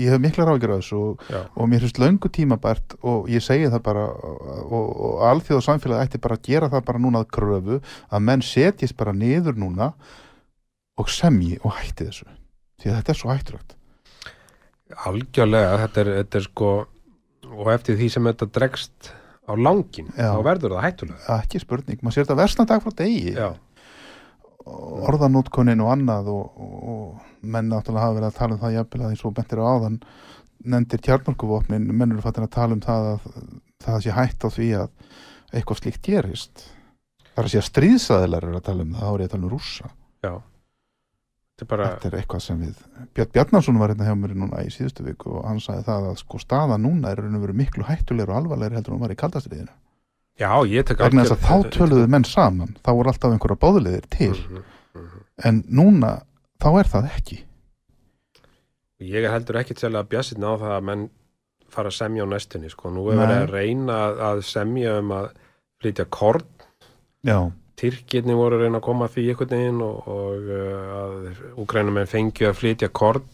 [0.00, 3.68] ég hef mikla ráðgjör á þessu og, og mér finnst löngu tímabært og ég segi
[3.72, 7.32] það bara og, og, alþjóð og samfélagi ætti bara að gera það bara núna að
[7.36, 9.92] kröfu að menn setjist bara niður núna
[11.00, 12.28] og semji og hætti þessu.
[12.80, 13.76] Því þetta er svo hættulegt.
[15.08, 16.72] Algjörlega þetta er, þetta er sko
[17.52, 19.12] og eftir því sem þetta dregst
[19.52, 20.30] á langin, Já.
[20.32, 23.34] þá verður það hættulega ekki spurning, maður sér þetta versna dag frá degi.
[23.36, 23.48] Já,
[24.62, 29.08] orðanótkonin og annað og, og, menn náttúrulega hafa verið að tala um það jafnvel að
[29.10, 29.96] eins og bentir á áðan
[30.62, 33.26] nefndir tjarnmörkuvopnin, menn eru fattin að tala um það að
[33.82, 34.92] það sé hætt á því að
[35.52, 36.64] eitthvað slíkt gerist.
[37.32, 39.34] Það er að sé að stríðsæðilar eru að tala um það, þá er ég að
[39.34, 39.92] tala um rússa.
[40.22, 40.34] Já
[41.62, 42.80] þetta er bara, þetta er eitthvað sem við
[43.14, 46.18] Björn Bjarnarsson var hérna hjá mér núna í síðustu viku og hann sagði það að
[46.22, 47.22] sko staða núna er
[47.54, 49.72] miklu hættulegur og alvarlegri heldur en hún var í kaldastriðinu.
[50.40, 54.32] Já, ég tek að algjör- þá töluðu menn saman þá voru alltaf einhverja báðulegðir til.
[54.32, 54.62] Mhm,
[54.94, 55.24] mhm.
[55.44, 56.12] en núna
[56.58, 57.42] þá er það ekki.
[59.02, 61.10] Ég heldur ekki til að bjassitna á það að menn
[61.68, 62.90] fara að semja á næstunni sko.
[62.90, 63.98] Nú er verið að reyna
[64.30, 65.30] að semja um að
[65.82, 66.44] flytja korn.
[67.22, 71.40] Já, Tyrkirni voru að reyna að koma að því einhvern veginn og, og uh, að
[71.62, 73.24] úgrænumenn fengju að flytja korn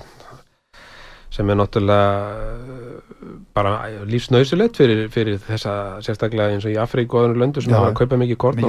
[1.34, 2.12] sem er náttúrulega
[2.54, 3.74] uh, bara
[4.08, 5.74] lífsnausilegt fyrir, fyrir þessa
[6.06, 8.68] sérstaklega eins og í Afríku og öðrum löndu sem hafa að kaupa mikið korn á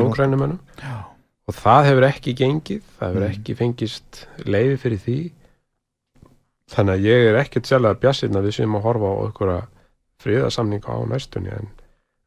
[0.82, 0.95] já,
[1.49, 3.32] og það hefur ekki gengið, það hefur Mm.
[3.34, 5.17] ekki fengist leiði fyrir því.
[6.69, 9.62] Þannig að ég er ekkert bjassinn að við séum að horfa á einhverja
[10.21, 11.69] friðarsamninga á næstunni en,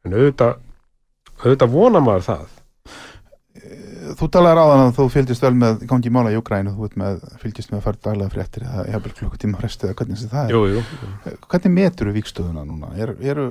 [0.03, 0.57] en auðvitað
[1.43, 2.62] auðvitað vona maður það
[4.19, 7.71] þú talaði ráðan að þú fylgist vel með gangi mála í Ukrænu, þú með fylgist
[7.71, 10.83] með að fara daglega fréttir eða jafnvel klukkutíma fresti eða hvernig það er jú, jú,
[11.51, 12.91] hvernig metur þú vikstöðuna núna?
[12.99, 13.47] Er, eru,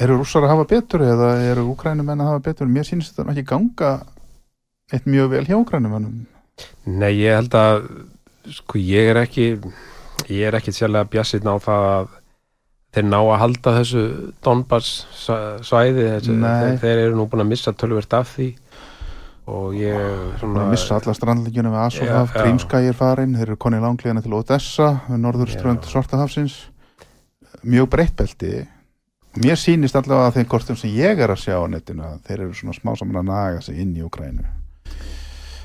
[0.00, 2.70] eru rússar að hafa betur eða eru úkrænumenn að hafa betur?
[2.72, 3.92] Mér sýnist þetta ekki ganga
[4.92, 6.22] eitt mjög vel hjá úkrænumennum.
[6.90, 7.84] Nei, ég held að
[8.56, 9.44] sko ég er ekki
[10.30, 12.08] ég er ekki sérlega bjassinn á það að
[12.90, 14.02] þeir ná að halda þessu
[14.42, 18.48] Donbass svæ- svæði þessu, þeir, þeir eru nú búin að missa tölvert af því
[19.50, 22.18] og ég Svona missa alla strandlegjuna við já.
[22.34, 25.86] Grímskægir farin, þeir eru konið langliðana til Odessa, norðurströnd.
[25.90, 26.60] Svartahafsins.
[27.66, 28.66] Mjög breytt belti.
[29.38, 32.40] Mér sýnist allavega að þeim kortum sem ég er að sjá á netinu að þeir
[32.46, 34.42] eru svona smá saman að naga sig inn í Ukrænu.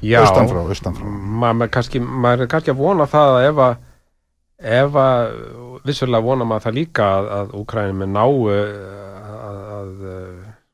[0.05, 1.05] já, Austanfrá, austanfrá.
[1.09, 3.77] maður ma kannski, maður er kannski að vona það að ef að
[4.75, 5.31] ef að
[5.85, 10.05] vissulega vona maður það líka að, að Úkrænum er náu að, að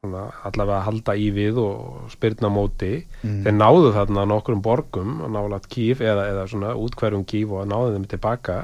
[0.01, 3.43] svona, allavega að halda í við og spyrna móti Mm.
[3.45, 7.93] þeir náðu þarna nokkrum borgum og nálat kýf eða, eða svona útkverjum kýf og náðu
[7.95, 8.55] þeim tilbaka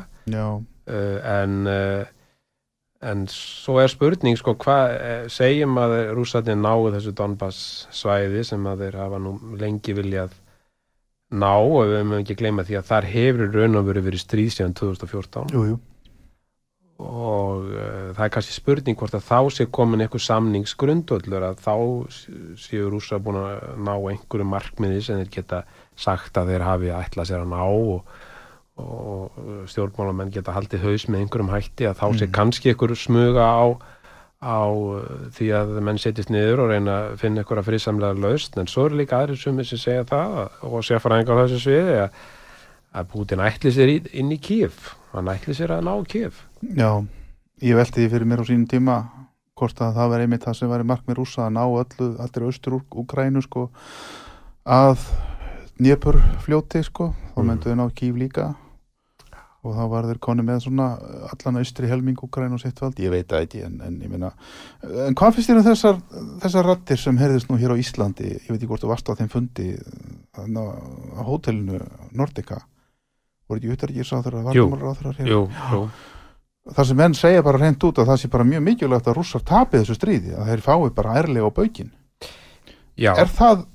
[0.90, 2.06] uh, en uh,
[3.06, 8.66] en svo er spurning sko hvað uh, segjum að rússarnir náu þessu Donbass svæði sem
[8.66, 10.34] að þeir hafa nú lengi viljað
[11.30, 14.50] ná og við mögum ekki gleyma því að þar hefur raun og verið verið stríð
[14.58, 15.78] síðan 2014 jú, jú.
[16.98, 21.76] Og uh, það er kannski spurning hvort að þá sé komin einhver samningsgrundvöllur að þá
[22.58, 25.60] séu rússar búin að ná einhverju markmiði sem þeir geta
[25.98, 28.10] sagt að þeir hafi ætlað sér að ná og,
[28.82, 29.38] og
[29.70, 32.34] stjórnmálamenn geta haldið haus með einhverjum hætti að þá sé Mm.
[32.40, 33.66] kannski einhver smuga á,
[34.42, 38.58] á uh, því að menn setjast niður og reyna að finna einhverja frisamlega lausn.
[38.58, 42.20] En svo eru líka aðrir sumir sem segja það og sérfæringar á þessu sviði að,
[42.98, 46.47] að Putin ætli sér inn í Kíf hann ætli sér að ná Kíf
[46.78, 46.92] Já,
[47.62, 48.98] ég velti því fyrir mér á sínum tíma
[49.58, 52.46] hvort að það var einmitt það sem var í markmið rúsa að ná öllu, allir
[52.50, 53.70] austur úr Ukrænu sko
[54.66, 55.02] að
[55.78, 57.48] Dnépur fljóti sko þá Mm.
[57.52, 58.56] myndu þau ná kýf líka
[59.68, 60.86] og þá var þeir koni með svona
[61.32, 64.32] allan austri helming Ukrænu og sitt vald, ég veit það ekki en, en ég meina,
[64.82, 66.00] en hvað finnst þér um þessar,
[66.42, 69.18] þessar rattir sem heyrðist nú hér á Íslandi ég veit ekki hvort þú varst á
[69.20, 69.68] þeim fundi
[70.38, 70.64] þarna
[71.18, 71.82] á hótelinu
[72.18, 72.62] Nordica
[73.50, 74.66] voru ekki utarikið sá þeirra Jú.
[74.70, 75.42] varnumálráþurar hér Jú,
[75.74, 75.82] jú.
[76.76, 79.46] Það sem menn segja bara reynd út að það sé bara mjög mikilvægt að rússar
[79.48, 81.92] tapið þessu stríði að þeir fái bara ærlega á baukin
[82.98, 83.66] Já, er það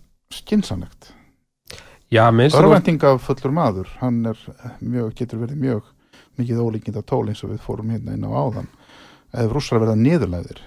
[2.53, 4.41] þú Örvendinga fullur maður hann er
[4.81, 5.91] mjög, getur verið mjög
[6.41, 8.69] mikið ólíkind af tól eins og við fórum hérna inn á áðan.
[9.33, 10.61] Ef rússar verða niðurlæðir.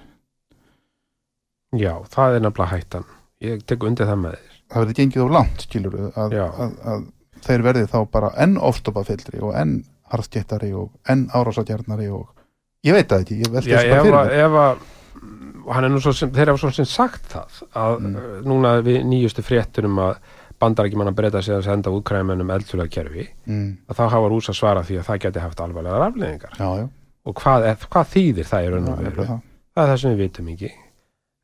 [1.75, 3.07] Já, það er nefnilega hættan.
[3.43, 4.53] Ég tek undir það með þér.
[4.65, 6.45] Það verður gengið of langt skilur að, Já.
[6.45, 7.03] að, að
[7.45, 9.75] þeir verði þá bara enn ofstopafyllri og enn
[10.15, 12.31] harðstjættari og enn árásatjarnari og
[12.85, 14.85] ég veit það ekki, ég veldi þess bara fyrir ef að,
[15.75, 18.17] hann er nú svo sem, þeir hafa svo sem sagt það að mm.
[18.21, 20.19] Uh, núna við nýjustu fréttunum að
[20.61, 23.65] bandarækjumann að breyta sig að senda útkræmunum eldfjölaðkerfi, mm.
[23.91, 26.61] að þá hafa rúsa svara því að það geti haft alvarlega afleggingar
[27.25, 29.41] og hvað, er, hvað þýðir það er raun og veru, það.
[29.75, 30.71] það er það sem við vitum ekki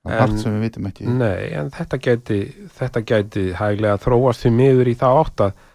[0.02, 2.40] það er allt sem við vitum ekki nei, en þetta geti,
[2.78, 5.68] þetta geti hæglega þróast því miður í það átt að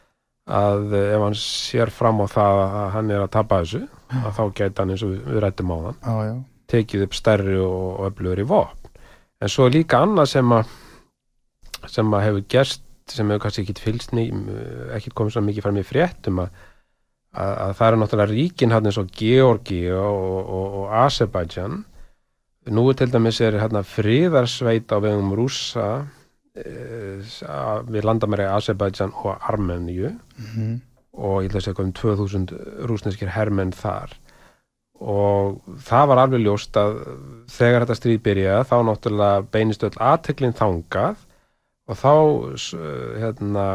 [0.46, 3.82] að ef hann sér fram á það að hann er að tapa þessu
[4.14, 6.34] að þá gæti hann eins og við, rættum á þann já, já,
[6.70, 8.90] tekið upp stærri og, öflugur í vopn.
[9.42, 10.70] En svo líka annað sem að
[11.90, 15.84] sem að hefur gerst sem hefur kannski ekki fylgst ekki komið svo mikið fram í
[15.86, 16.62] fréttum að,
[17.34, 21.84] að, að það eru náttúrulega ríkin hann eins og Georgi og, og, og Azerbaijan.
[22.66, 26.15] Nú til dæmis er hérna friðarsveit á vegum rússa e,
[26.56, 30.14] við landamæri Azerbaijan og Armeníu.
[30.40, 30.78] Mm,
[31.16, 32.54] og ég ætla að segja um 2000
[32.88, 34.14] rúsneskir hermenn þar.
[34.96, 37.02] Og það var alveg ljóst að
[37.52, 41.24] þegar þetta stríð byrjaði þá náttúrulega beinist öll aðteklinn þangað.
[41.86, 42.14] Og þá
[43.20, 43.66] hérna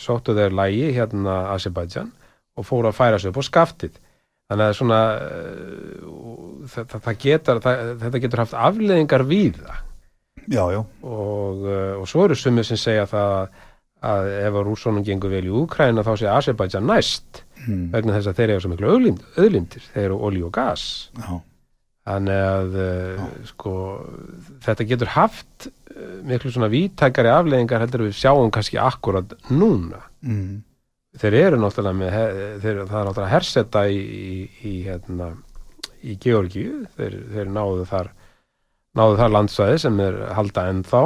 [0.00, 2.10] sóttu þeir lægi hérna Azerbaijan
[2.56, 4.00] og fóru að færa sig upp á skaftið.
[4.46, 6.02] Þannig að svona eh,
[6.70, 9.80] þetta, það getur, það, þetta getur haft afleðingar við það
[10.48, 13.48] já, já, og, uh, og svo eru sumir sem segja það
[14.06, 17.88] að ef að rússónum gengur vel í Úkræna þá sé Azerbaijan næst mm.
[17.94, 19.86] vegna þess að þeir eru svo miklu auðlindir.
[19.94, 20.84] Þeir eru olí og gas.
[21.16, 21.40] Já,
[22.06, 23.72] þannig að uh, sko,
[24.66, 30.04] þetta getur haft uh, miklu svona víttækari afleðingar heldur við sjáum kannski akkurat núna.
[30.26, 30.62] Mm.
[31.16, 32.14] þeir eru náttúrulega með
[32.60, 35.32] þeir, það er náttúrulega hersetta í, í, í, hérna,
[36.04, 36.84] í Georgíu.
[36.98, 38.12] Þeir, þeir náðu þar
[38.96, 41.02] náðu þar landsvæði sem er halda ennþá.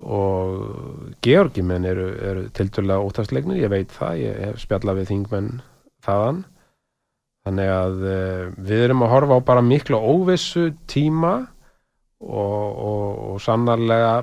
[0.00, 5.50] Og Georgimenn eru, eru tildulega ótastlegnir, ég veit það ég hef spjallað við þingmenn
[6.06, 6.38] þaðan.
[7.44, 11.34] Þannig að uh, við erum að horfa á bara miklu óvissu tíma
[12.20, 14.14] og, og, og sannarlega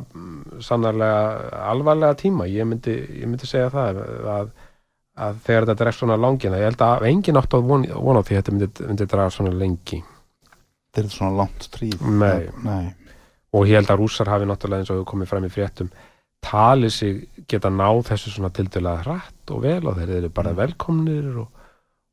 [0.65, 2.49] sannarlega alvarlega tíma.
[2.49, 4.01] Ég myndi, ég myndi segja það
[4.34, 4.51] að,
[5.17, 8.25] að þegar þetta dregst svona langina ég held að engin átt að von- vona á
[8.25, 10.01] því að þetta myndi, myndi draga svona lengi
[10.93, 12.47] þetta er svona langt stríð Nei.
[12.63, 12.93] Nei.
[13.54, 15.91] og ég held að rússar hafi náttúrulega eins og hefur komið fram í fréttum
[16.47, 21.32] talið sig geta náð þessu svona tildulega hratt og vel og þeir eru bara velkomnir
[21.43, 21.47] og,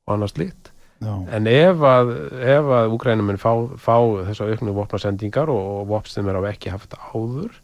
[0.07, 0.71] og annars lit
[1.05, 1.13] Já.
[1.37, 3.97] en ef að, ef að úgrænumenn fá, fá
[4.31, 7.59] þessu auknu vopnasendingar og, og vopn sem er á ekki haft áður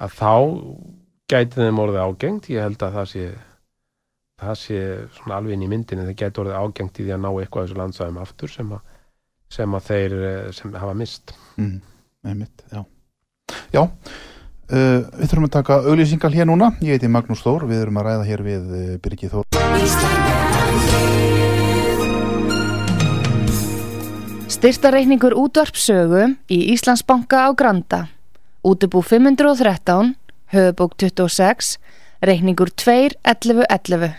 [0.00, 0.34] að þá
[1.30, 3.24] gæti þeim orðið ágengt ég held að það sé
[4.40, 4.80] það sé
[5.16, 7.80] svona alveg inn í myndinni það gæti orðið ágengt í því að ná eitthvað þessu
[7.80, 8.89] landsæðum aftur sem að,
[9.50, 11.80] sem að þeir eh, sem hafa mist Mm.
[12.24, 12.84] Einmitt, já.
[13.74, 16.70] Já, uh, við þurfum að taka auglýsingal hér núna.
[16.80, 19.44] Ég heiti Magnús Þór, við erum að ræða hér við uh, Birgir Þór.
[24.50, 28.00] Styrtareikningur útvarpsögu í Íslandsbanka á Granda.
[28.60, 30.14] Útubú 513,
[30.52, 31.78] höfubók 26,
[32.20, 34.18] reikningur 2.11.11.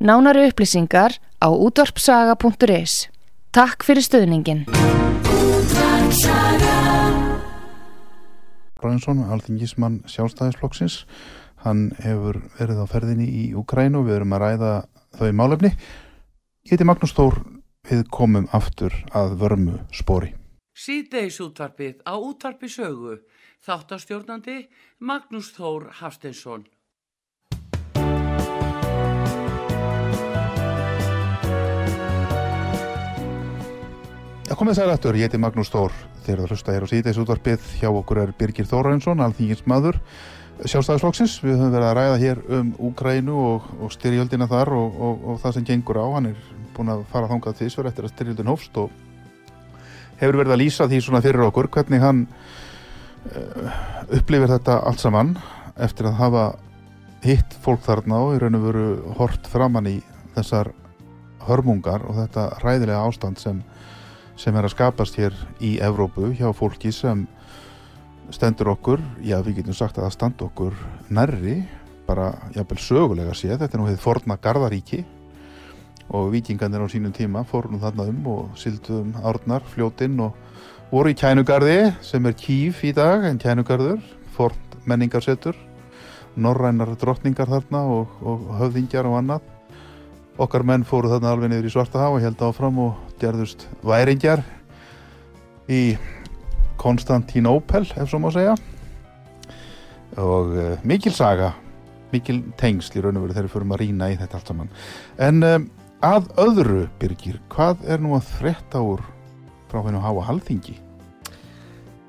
[0.00, 3.13] Nánari upplýsingar á útvarpsaga.is.
[3.54, 4.64] Takk fyrir stöðningin.
[8.80, 11.04] Brænsson, alþingismann sjálfstæðisflokksins.
[11.62, 14.72] Hann hefur verið á ferðinni í Ukrænu og við erum að ræða
[15.20, 15.70] þau málefni.
[16.66, 17.38] Ég heiti Magnús Þór,
[17.86, 20.34] við komum aftur að vörmu spori.
[20.74, 23.20] Síðdeis útvarpið á útvarpi sögu.
[23.62, 24.64] Þáttastjórnandi
[24.98, 26.66] Magnús Þór Hafsteinsson.
[34.44, 35.92] Já, komið sæl aftur, ég heiti Magnús Þór.
[36.26, 37.62] Þeir eru að hlusta hér á síðdeis útvarpið.
[37.80, 39.96] Hjá okkur er Birgir Þórainsson, alþingismadur
[40.60, 41.38] sjálfstæðisflokksins.
[41.40, 45.40] Við höfum verið að ræða hér um Úkrænu og, og styrjöldina þar og, og, og
[45.40, 46.06] það sem gengur á.
[46.18, 46.44] Hann er
[46.76, 48.92] búin að fara þangað þvísver eftir að styrjöldin hófst og
[50.20, 53.74] hefur verið að lýsa því svona fyrir okkur hvernig hann uh,
[54.12, 55.38] upplifir þetta allt saman
[55.80, 56.46] eftir að hafa
[57.24, 59.98] hitt fólk þarna og í raun og veru hort framann í
[60.36, 60.74] þessar
[61.48, 63.64] hörmungar og þetta hræðilega ástand sem
[64.36, 67.26] sem er að skapast hér í Evrópu hjá fólki sem
[68.34, 70.78] stendur okkur, já við getum sagt að það standa okkur
[71.12, 71.58] nærri
[72.08, 75.04] bara jafnvel sögulega séð, þetta er nú hefði forna Garðaríki
[76.12, 80.36] og vikingarnir á sínum tíma fórum þarna um og silduðum árnar, fljótinn og
[80.90, 84.02] voru í kænugarði sem er kýf í dag en kænugarður,
[84.36, 85.56] forn menningarsetur
[86.36, 89.53] norrænar drottningar þarna og, og höfðingjar og annað
[90.40, 94.42] okkar menn fóru þarna alveg niður í Svartahá og held áfram og gerðust væringjar
[95.70, 95.96] í
[96.80, 98.56] Konstantínópel ef svo má segja.
[100.20, 101.54] Og uh, mikil saga
[102.14, 104.72] mikil tengsl í raun og veru þegar við förum að rýna í þetta allt saman.
[105.18, 105.68] En um,
[106.04, 109.02] að öðru Birgir, hvað er nú að frétta úr
[109.70, 110.76] frá hennu háa halþingi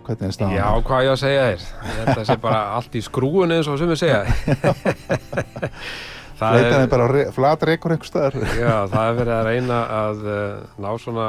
[0.06, 0.58] hvernig er staðan?
[0.58, 1.64] Já, hvað ég að segja þér?
[2.12, 4.20] Það sé bara allt í skrúinu eins og sem við segja
[6.36, 8.36] Fleitan er bara re flat rekur einhver staðar.
[8.60, 11.28] Já, það er verið að reyna að uh, ná svona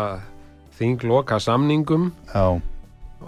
[0.78, 2.08] þingloka samningum.
[2.32, 2.58] Já,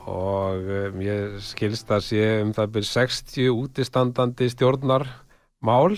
[0.05, 5.07] og um, ég skilst að sé um það byrð 60 útistandandi stjórnar
[5.65, 5.95] mál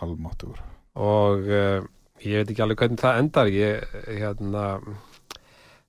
[0.00, 0.58] almáttugur.
[0.98, 1.78] Og uh,
[2.24, 3.52] ég veit ekki alveg hvernig það endar.
[3.54, 4.66] Ég, hérna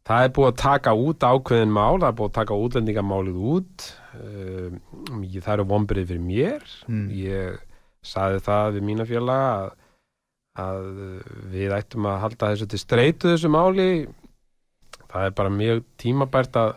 [0.08, 3.90] það er búið að taka út ákveðin mál það er búið að taka útlendingamálið út.
[4.22, 4.80] Uh,
[5.26, 6.72] ég, það eru vombrið fyrir mér.
[6.86, 7.06] Mm.
[7.26, 7.68] ég
[8.06, 9.72] saði það við mína félaga að,
[10.66, 10.86] að
[11.54, 13.90] við ættum að halda þessu til streitu þessu máli.
[15.12, 16.74] Það er bara mjög tímabært að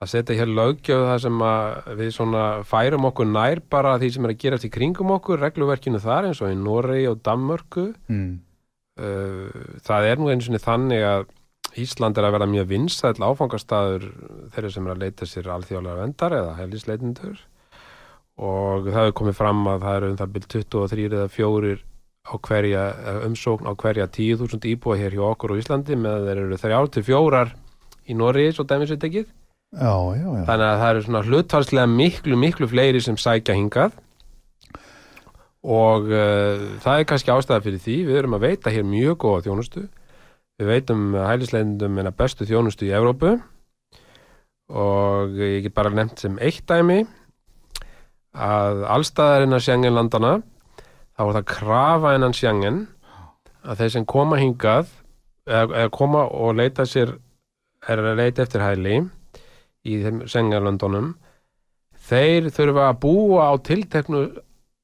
[0.00, 4.26] að setja hér löggjöf það sem að við svona færum okkur nær bara því sem
[4.26, 7.90] er að gerast í kringum okkur regluverkinu þar eins og í Noregi og Danmörku.
[8.08, 8.30] Mm.
[9.00, 11.28] Uh, það er nú einu sinni þannig að
[11.80, 14.08] Ísland er að vera mjög vinsæll áfangastaður
[14.54, 17.44] þeirra sem er að leita sér alþjóðlega vendar eða hellisleitindur
[18.40, 21.72] og það hefur komið fram að það eru um það byrð 23 eða 4
[22.20, 22.84] á hverja
[23.26, 27.04] umsókn á hverja 10.000 íbúa hér hjá okkur á Íslandi með þeir eru 3 til
[27.10, 27.42] 4
[28.10, 29.28] í Noregi svo dæmis við tekið.
[29.70, 30.44] Já, já, já.
[30.48, 33.94] þannig að það eru svona hlutvarslega miklu, miklu fleiri sem sækja hingað.
[35.60, 37.96] Og uh, það er kannski ástæða fyrir því.
[38.08, 39.84] Við erum að veita hér mjög góða þjónustu.
[40.60, 43.36] Við veitum hælisleindum en að bestu þjónustu í Evrópu.
[44.70, 47.04] Og ég get bara nefnt sem eitt dæmi
[48.34, 50.34] að allstaðar innan Schengen-landana
[51.16, 52.84] þá er það krafa innan Schengen
[53.64, 54.92] að þeir sem koma hingað
[55.48, 57.16] eða, eða koma og leita sér
[57.88, 59.02] er að leita eftir hæli
[59.88, 61.12] í þeim Schengen-landunum
[62.10, 64.24] þeir þurfa að búa á tilteknu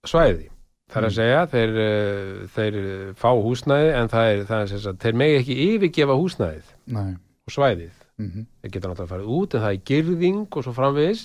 [0.07, 0.51] svæði
[0.87, 2.77] Það er að segja, þeir, eh, þeir
[3.19, 7.17] fá húsnæði en það er, það er sem sagt, þeir megi ekki yfirgefa húsnæðið Nei.
[7.19, 7.97] og svæðið.
[8.17, 11.25] Mm Þeir geta náttúrulega farið út en það er girðing og svo framvegis.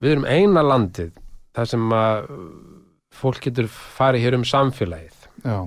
[0.00, 1.10] Við erum eina landið
[1.56, 2.38] þar sem að uh,
[3.20, 5.58] fólk getur farið hér um samfélagið, Já,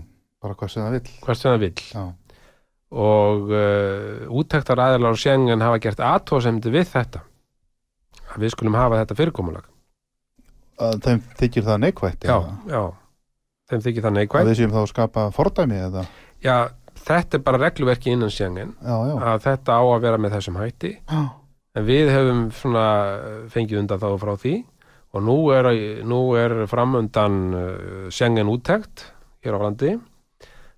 [0.43, 1.11] bara hvað sem það vill.
[1.25, 1.83] hvað sem það vill.
[1.93, 2.03] Já,
[2.93, 7.23] Og uh, úttektar aðeinar á Schengen hafa gert aðtóðsemdi við þetta.
[8.33, 9.65] Að við skulum hafa þetta fyrirkomulag.
[10.83, 12.23] að þeim þykir það neikvætt.
[12.29, 12.37] Já,
[12.69, 12.83] já.
[13.69, 14.47] Þeim þykir það Að neikvægt.
[14.49, 16.03] við séum þá að skapa fordæmi eða.
[16.43, 16.55] Já,
[17.07, 18.29] þetta er bara regluverki innan
[19.09, 19.13] já.
[19.33, 21.21] að þetta á að vera með þessum hætti Já,
[21.73, 22.85] en við hefum svona
[23.53, 24.55] fengið undan þá frá því.
[25.13, 25.69] Og nú er,
[26.09, 29.05] nú er framundan uh, Schengen úttekt
[29.45, 29.93] hér á landi.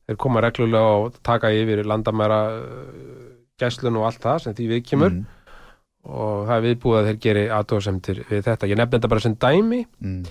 [0.05, 3.31] Þeir koma reglulega og taka yfir landamæra uh,
[3.61, 5.25] gæslun og allt það sem því við kemur Mm,
[6.05, 9.37] og það er viðbúið að þeir geri aðdóðsemtir við þetta, ég nefni þetta bara sem
[9.41, 9.79] dæmi.
[10.05, 10.25] Mm,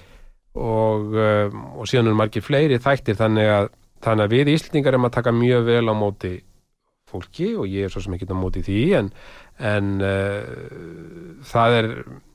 [0.54, 3.70] og, um, og síðan eru margir fleiri þættir þannig að,
[4.04, 6.32] þannig að við Íslendingar erum að taka mjög vel á móti
[7.10, 7.48] fólki.
[7.58, 9.10] Og ég er svo sem ekki á móti því en,
[9.58, 11.90] en uh, það er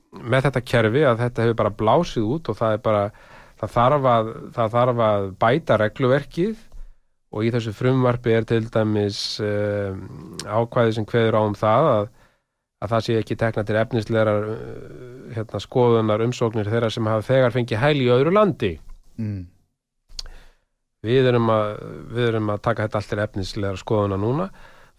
[0.10, 3.04] með þetta kerfi að þetta hefur bara blásið út og það er bara
[3.60, 6.64] það þarf að, það þarf að bæta regluverkið
[7.30, 9.94] og í þessu frumvarpi er til dæmis uh,
[10.48, 12.10] ákvæði sem kveður á um það að,
[12.80, 14.58] að það sé ekki tekna til efnislegar uh,
[15.36, 18.74] hérna, skoðunar umsóknir þeirra sem hafa þegar fengið hæli í öðru landi.
[19.20, 19.44] Mm,
[21.06, 21.76] við erum að,
[22.16, 24.50] við erum að taka þetta allt til efnislegar skoðunar núna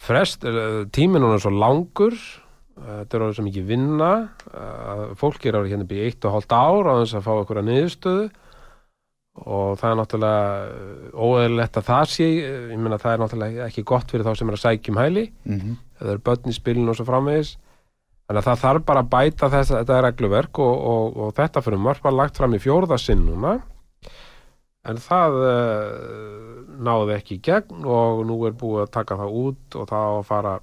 [0.01, 4.12] Frest, eh, tíminn hún er svo langur eh, þetta er orðið svo mikið vinna
[4.51, 5.88] að fólk er árið hérna
[6.24, 8.30] og hálft ár á þess að fá okkur að niðurstöðu.
[9.40, 10.38] Og það er náttúrulega
[11.14, 14.57] óeðlilegt að það sé ég meina það er náttúrulega ekki gott fyrir þá sem er
[14.57, 17.53] að sækjum hæli mm, það er börn í spilinu og svo framvegis.
[18.26, 21.84] Þannig að það þarf bara að bæta þess, þetta regluverk og, og, og þetta fyrir
[21.86, 23.55] mörg var lagt fram í fjórða sinn núna
[24.89, 29.76] en það uh, náði ekki í gegn og nú er búið að taka það út
[29.76, 30.55] og það á að fara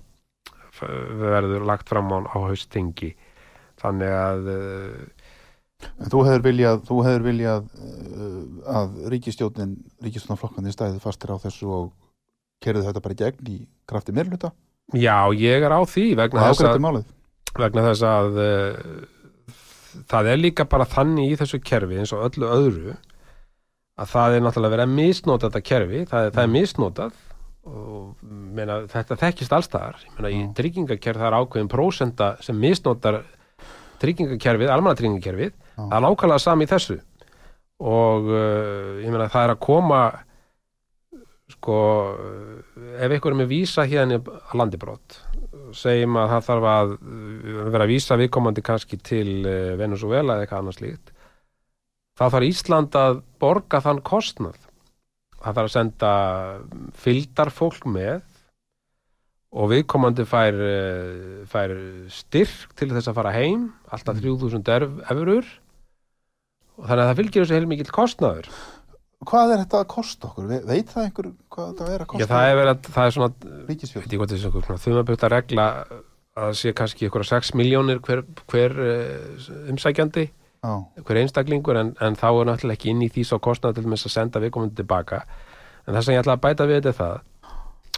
[0.78, 3.12] verður lagt fram á, á haustingi
[3.82, 5.28] þannig að uh,
[6.10, 8.40] þú hefur viljað, þú hefur viljað uh,
[8.80, 11.92] að ríkistjónin, ríkistjónaflokkandi stæði fastir á þessu og
[12.64, 13.60] kerðu þetta bara í gegn í
[13.90, 14.52] krafti meirluta
[14.98, 17.04] já, ég er á því vegna þess að
[17.58, 18.42] vegna þess að
[20.10, 22.98] það er líka bara þannig í þessu kerfi eins og öllu öðru
[23.98, 27.24] að það er náttúrulega verið að misnota þetta kerfi, það það er misnotað
[27.68, 30.52] og meina, þetta þekkist allstaðar, ég meina í Já.
[30.60, 33.22] tryggingakerfi það er ákveðin prósenda sem misnotar
[34.02, 36.98] tryggingakerfið, almanna tryggingakerfið það er nákvæmlega sami í þessu.
[37.78, 40.02] Og uh, ég meina það er að koma
[41.52, 41.78] sko
[43.00, 45.20] ef ykkur er með vísa hérna að landibrót
[45.78, 50.48] segjum að það þarf að uh, vera að vísa viðkomandi kannski til uh, Venezuela eða
[50.48, 51.14] eitthvað annars líkt
[52.18, 54.58] þá þarf Ísland að borga þann kostnað.
[55.38, 56.12] Það þarf að senda
[57.04, 58.22] fylgdarfólk með
[59.58, 61.74] og viðkomandi fær, uh, fær
[62.12, 65.48] styrk til þess að fara heim alltaf 3000 ev- evrur.
[66.78, 68.50] Og þannig að það fylgir þessu heilmikill kostnaður.
[69.28, 70.46] Hvað er þetta að kosta okkur?
[70.52, 72.28] Ve- Veit það einhver hvað þetta er að Já, kosta?
[72.34, 75.96] það er verið að, það er svona þumabögt regla að
[76.38, 78.22] það sé kannski ykkur 6 miljónir hver,
[78.52, 80.28] hver uh, umsækjandi.
[80.28, 83.86] Já, hver einstaklingur en, en þá er náttúrulega ekki inn í því svo kostnað til
[83.88, 85.22] þess að senda viðkomandi tilbaka.
[85.86, 87.18] En það sem ég ætla að bæta við þetta er það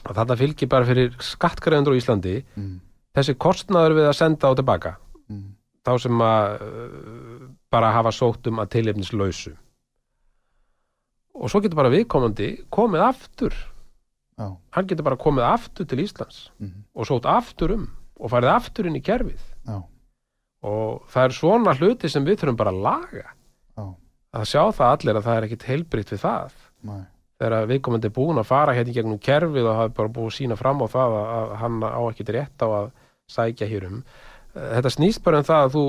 [0.10, 2.76] að þetta fylgir bara fyrir skattgreðundur á Íslandi mm,
[3.18, 4.94] þessi kostnaður við að senda á tilbaka.
[5.32, 5.48] Mm,
[5.88, 9.56] þá sem að uh, bara hafa sótt um að tilefnislausu.
[11.40, 13.56] Og svo getur bara viðkomandi komið aftur.
[14.40, 17.88] Já, hann getur bara komið aftur til Íslands mm, og sótt aftur um
[18.20, 19.42] og farið aftur inn í kerfið
[20.66, 23.30] og það er svona hluti sem við þurfum bara að laga.
[23.78, 23.86] Já,
[24.40, 26.58] að sjá það allir að það er ekkit heilbritt við það.
[26.90, 26.98] Næ,
[27.40, 30.36] þegar viðkomandi er búin að fara hérna í gegnum kerfið og hafa bara búin að
[30.36, 32.92] sína fram á það að, að hann á ekkit rétt á að
[33.32, 34.04] sækja hér um.
[34.58, 35.86] Þetta snýst bara um það að þú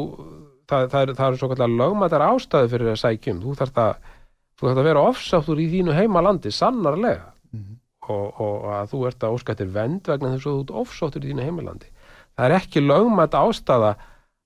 [0.71, 3.43] það, það, er, það eru svo kallar lögmættar ástæðu fyrir að sækja um.
[3.45, 4.11] Þú þarft að,
[4.55, 7.33] þú þarft að vera ofsáttur í þínu heimalandi sannarlega.
[7.57, 7.79] Mm,
[8.11, 11.27] og, og að þú ert að óska eftir vend vegna þess að þú ert ofsáttur
[11.27, 11.91] í þínu heimalandi.
[12.39, 13.95] Það er ekki lögmætt ástæða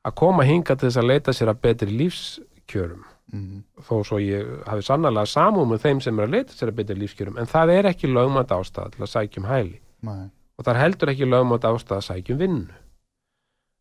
[0.04, 3.02] að koma hinga til þess að leita sér að betri lífskjörum.
[3.34, 6.78] Mm, þó svo ég hafi sannlega samúð með þeim sem er að leita sér að
[6.80, 9.80] betri lífskjörum en það er ekki lögmætt ástæða til að sækjum hæli.
[10.04, 12.78] Nei, og það er heldur ekki lögmætt ástæða að sækjum vinnu.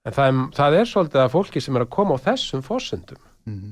[0.03, 3.21] En það er, það er svolítið að fólki sem er að koma á þessum fórsendum
[3.47, 3.69] mm,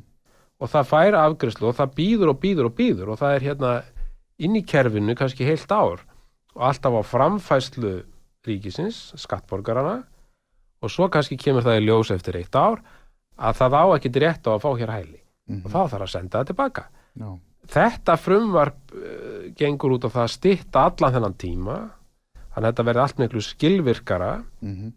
[0.62, 3.74] og það fær afgriðslu og það býður og býður og býður og það er hérna
[4.42, 6.04] inn í kerfinu kannski heilt ár.
[6.52, 8.02] Og alltaf á framfæslu
[8.48, 10.02] ríkisins, skattborgarana
[10.82, 12.82] og svo kannski kemur það í ljós eftir eitt ár
[13.42, 15.20] að það á ekki rétt á að fá hér hæli.
[15.50, 16.86] Mm, og þá þarf að senda það tilbaka.
[17.22, 17.30] Já,
[17.76, 21.78] þetta frumvarp uh, gengur út á það að stytta allan þennan tíma.
[22.52, 24.32] Þannig að þetta verði allt miklu skilvirkara.
[24.66, 24.92] Mm,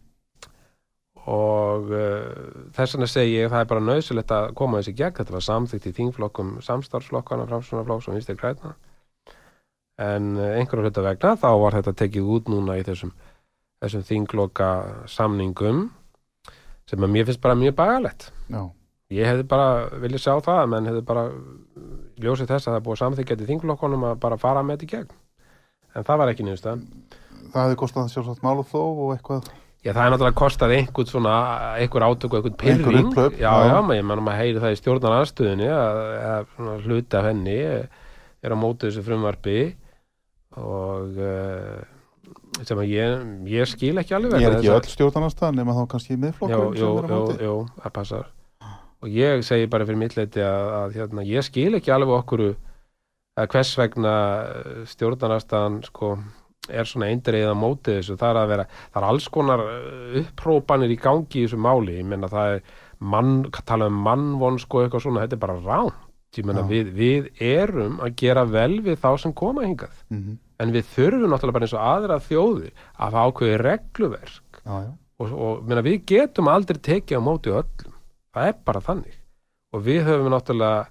[1.24, 5.18] og uh, þess vegna segi ég að það er bara nöðsulegt að koma þessi gegn.
[5.20, 8.74] Þetta var samþykkt í þingflokkum samstarfsflokkana, framsunarflokks og vinstri græna
[10.01, 13.12] en uh, einhverju hluta vegna þá var þetta tekið út núna í þessum,
[13.83, 14.68] þessum þingloka
[15.11, 15.83] samningum
[16.89, 18.29] sem að mér finnst bara mjög bagalegt.
[18.53, 18.62] Já,
[19.16, 19.68] ég hefði bara
[20.05, 21.27] viljað sjá það menn hefði bara
[22.22, 25.20] ljósið þess að það búið samþykjað í þingflokkunum að bara fara með þetta í gegn.
[25.95, 26.87] En það var ekki nýðustan
[27.55, 29.53] það hefði kostað sjálfsagt mál og þó og eitthvað.
[29.85, 31.33] Já, það er náttúrulega kostað einhvern svona,
[31.77, 33.09] einhver átök og einhvern Einhver pyrring.
[33.11, 33.66] upphlaup, já, já.
[33.68, 36.47] já, maður, að heyri það í stjórnar aðstöðinni að, að
[37.20, 39.59] af henni er á móti þessu frumvarpi
[40.57, 41.85] og uh,
[42.62, 46.18] sem að ég, ég skil ekki alveg ég er ekki öll stjórnarnastan nema þá kannski
[46.20, 48.30] miðflokkur jú, jú, jú, það passar.
[49.05, 52.44] Og ég segi bara fyrir mitt leiti að, að hérna, ég skil ekki alveg okkur
[53.34, 54.14] að hvers vegna
[54.88, 56.14] stjórnarastan sko
[56.72, 60.14] er svona eindreið á móti þessu, það er að vera það er alls konar uh,
[60.22, 62.62] upprópanir í gangi í þessu máli, ég menna það er
[63.05, 63.34] mann,
[63.68, 66.70] tala um mannvon sko eitthvað svona, þetta er bara ránt ég menna Já.
[66.70, 70.00] við, við erum að gera vel við þá sem koma hingað.
[70.11, 74.61] Mm, en við þurfum náttúrulega bara eins og aðra þjóðir að hafa ákveði regluverk.
[74.64, 74.90] Já, já,
[75.20, 77.96] og, og meina, við getum aldrei tekið á móti öllum.
[78.34, 79.16] Það er bara þannig.
[79.74, 80.84] Og við höfum náttúrulega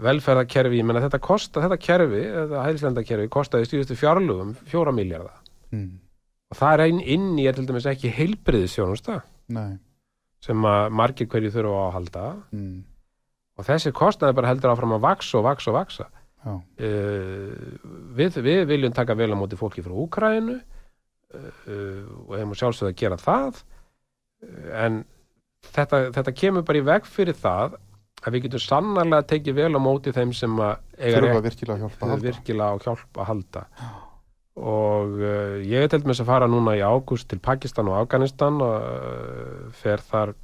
[0.00, 5.90] velferðarkerfi, ég meina þetta kosta þetta kerfi, þetta hæðislendakerfi kostaði stíðustu fjárlugum fjóra miljardar mm,
[6.48, 9.18] og það er inn, inn í er til dæmis ekki heilbriðisjónusta
[10.42, 12.24] sem að margir hverju þurfa á að halda.
[12.56, 12.80] Mm,
[13.60, 16.08] og þessi kostnaði bara heldur áfram að vaksa og vaksa og vaksa
[16.48, 17.52] uh,
[18.18, 23.00] við, við viljum taka vel á móti fólki frá Úkrænu uh, og hefum sjálfsögð að
[23.02, 23.62] gera það.
[24.42, 25.00] Uh, en
[25.70, 27.78] þetta, þetta kemur bara í veg fyrir það
[28.22, 31.98] að við getum sannarlega tekið vel á móti þeim sem að eiga virkilega að hjálpa
[31.98, 32.26] að uh, halda.
[32.28, 33.64] virkilega á hjálp að halda.
[34.62, 38.60] Og uh, ég er til dæmis að fara núna í ágúst til Pakistan og Afganistan
[38.62, 40.34] og uh, fer þar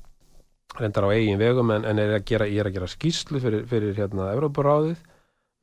[0.78, 3.94] reyndar á eigin vegum en, en er gera, ég er að gera skýslu fyrir, fyrir
[3.96, 4.98] hérna Európaráðið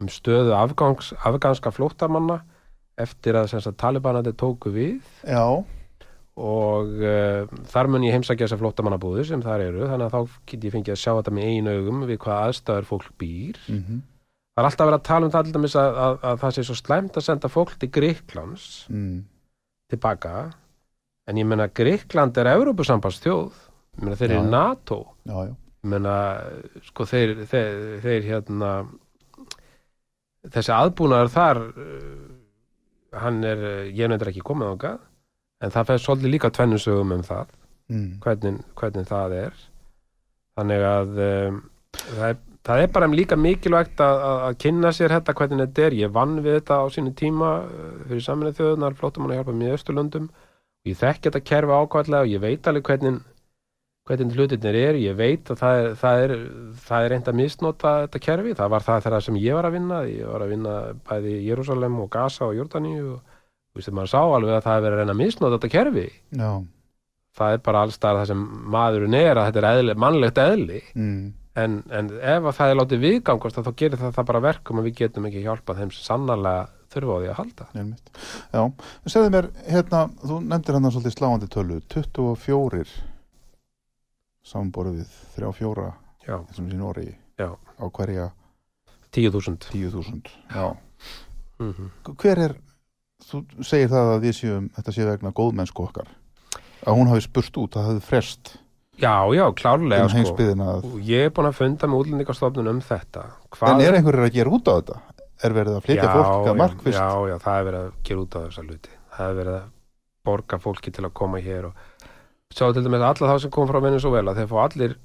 [0.04, 2.41] um stöðu afgangs, afganska flóttamanna
[3.00, 5.04] eftir að sagt, talibanandi tóku við.
[5.28, 5.64] Já,
[6.36, 10.68] og uh, þar mun ég heimsækja þessar flóttamannabúður sem þar eru þannig að þá get
[10.68, 13.62] ég fengið að sjá þetta með einu augum við hvað aðstæður fólk býr.
[13.72, 14.02] Mm,
[14.52, 16.78] það er alltaf verið að tala um það dæmis að, að, að það sé svo
[16.82, 19.16] slæmt að senda fólk til Gríklands mm,
[19.93, 20.34] tilbaka.
[21.26, 22.52] En ég meina Gríkland er
[24.04, 24.52] meina þeir eru.
[24.52, 25.00] NATO.
[25.24, 26.18] Já, já, ég meina
[26.89, 28.74] sko þeir, þeir, þeir hérna
[30.54, 32.24] þessi aðbúnaður þar uh,
[33.22, 34.98] hann er, uh, ég nefndir ekki komið ángað
[35.64, 37.46] en það fæði svolítið líka tvennusögum um það
[37.91, 39.64] mm, hvernig, hvernig það er.
[40.56, 45.38] Þannig að um, það, er, það er bara líka mikilvægt að, að, kynna sér þetta
[45.39, 47.54] hvernig þetta er, ég vann við þetta á sínu tíma
[48.08, 50.28] fyrir saminni þjóðunar flóttum að hjálpa mér í Östurlundum
[50.86, 53.24] ég þekki þetta kerfi ákvæðlega og ég veit alveg hvernig
[54.06, 56.34] hvernig hlutirnir eru, ég veit að það er, það er,
[56.86, 59.78] það er reynd að misnota þetta kerfi, það var það þegar sem ég var að
[59.80, 60.76] vinna ég var að vinna
[61.10, 64.78] bæði í Jérúsalem og Gaza og Jórdaníu og þú veist, maður sá alveg að það
[64.78, 66.06] er verið að reyna að misnota þetta kerfi.
[66.38, 66.51] Já,
[67.36, 68.43] það er bara alls staðar það sem
[68.76, 70.84] maðurinn er að þetta er eðli, mannlegt eðli.
[70.93, 71.26] Mm,
[71.64, 74.88] en, en ef að það er látið viðgangast þá gerir það, það bara verkum að
[74.89, 77.68] við getum ekki hjálpað þeim sem sannarlega þurfa á því að halda.
[78.53, 78.62] Já,
[79.12, 80.80] segðu mér, hérna, þú nefndir
[84.54, 85.86] hann svolítið sláandi tölu 24 samanborið við 3-4
[86.28, 87.08] já, sem sé Nóri
[87.41, 88.28] á hverja
[89.16, 90.76] 10.000 10.000 já.
[91.60, 92.54] mm hver er,
[93.26, 96.12] þú segir það að séum, þetta sé vegna góðmennsku okkar
[96.86, 98.56] að hún hafi spurt út, það hafi frest
[99.00, 100.50] já, já, klárlega um sko.
[100.54, 103.26] að, og ég er búin að funda með útlendingastofnun um þetta
[103.66, 105.02] en er einhverjir að gera út á þetta?
[105.43, 106.98] Er verið að flytja fólk að markvist?
[106.98, 109.66] já, já, það er verið að gera út á þessa hluti það er verið að
[110.26, 111.74] borga fólki til að koma hér og
[112.54, 114.98] sjá til dæmis alla þá sem kom frá Venezuela þeir fá allir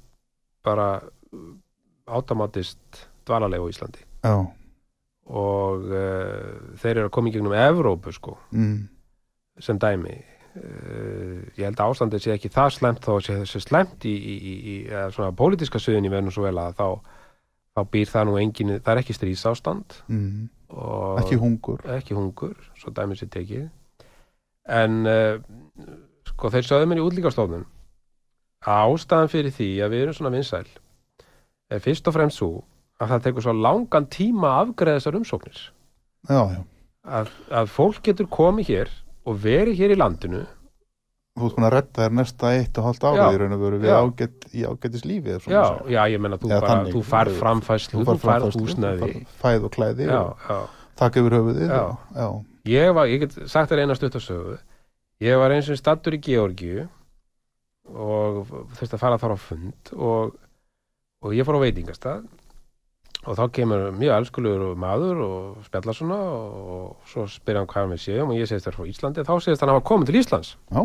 [0.65, 1.53] bara uh,
[2.11, 4.03] automatist dvalarlega á Íslandi.
[4.25, 4.35] Já,
[5.31, 8.75] og uh, þeir eru að koma í gegnum Evrópu sko mm,
[9.61, 10.17] sem dæmi.
[10.51, 14.35] Uh, ég held að ástandið sé ekki það slemt þó sé þessi slemt í, í,
[14.35, 14.77] í, í
[15.15, 16.99] svona pólitíska suðin í Venezuela þá,
[17.71, 20.01] þá býr það nú engin það er ekki stríðsástand.
[20.11, 20.49] Mm.
[21.21, 21.85] ekki hungur.
[21.95, 23.69] ekki hungur, svo dæmis er tekið.
[24.71, 25.39] En uh,
[26.41, 27.65] sko þeir sögðu mér í útlíkastofnun
[28.65, 30.65] ástæðan fyrir því að við erum svona vinsæl
[31.69, 32.63] er fyrst og fremst svo
[33.01, 35.59] að það tekur svo langan tíma að afgreða þessar umsóknir.
[36.29, 36.63] Já, já.
[37.19, 37.29] að,
[37.61, 38.91] að fólk getur komið hér
[39.25, 40.41] og verið hér í landinu.
[41.37, 43.05] Þú ert búin að redda þér næsta eitt og Já.
[43.07, 46.49] árið í raun og veru við ágætt, í ágættis lífi já, já, ég menna, þú,
[46.91, 48.49] þú færð framfæslu, þú þú færð
[49.39, 50.59] fæð og klæði já, og já.
[50.99, 51.71] takk yfir höfuðið
[52.67, 54.57] ég var, ég get sagt þér eina stuttasögu
[55.21, 56.87] ég var eins og stattur í Georgíu
[57.91, 58.45] og
[58.77, 60.37] þurfti að fara þar á fund og,
[61.25, 62.25] og ég fór á veitingastað
[63.21, 68.03] og þá kemur mjög elskulegur maður og spjallar svona og svo spyr hann hvað við
[68.05, 69.25] séum og ég segist þér frá Íslandi.
[69.27, 70.55] Þá segist hann að hafa komið til Íslands.
[70.71, 70.81] Já.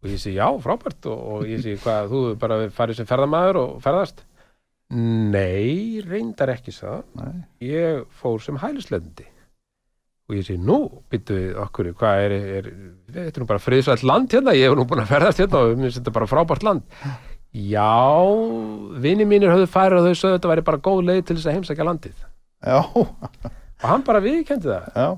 [0.00, 1.08] og ég segi já, frábært.
[1.12, 4.24] Og, og ég segi hvað, þú bara farið sem ferðamaður og ferðast?
[4.90, 7.44] Nei, reyndar ekki sá Nei.
[7.62, 9.28] ég fór sem hælislendi
[10.30, 10.76] og ég segi, nú,
[11.10, 12.68] byttu við okkur, hvað er, er
[13.10, 15.80] þetta er nú bara friðsvælt land hérna, ég hef nú búin að ferðast hérna og
[15.82, 16.84] þetta bara frábært land.
[17.50, 18.22] Já,
[19.02, 21.56] vini mínir höfðu færi og þau sögðu þetta væri bara góð leið til þess að
[21.56, 22.20] heimsækja landið.
[22.62, 24.86] Já, og hann bara viðkendi það.
[24.94, 25.08] Já,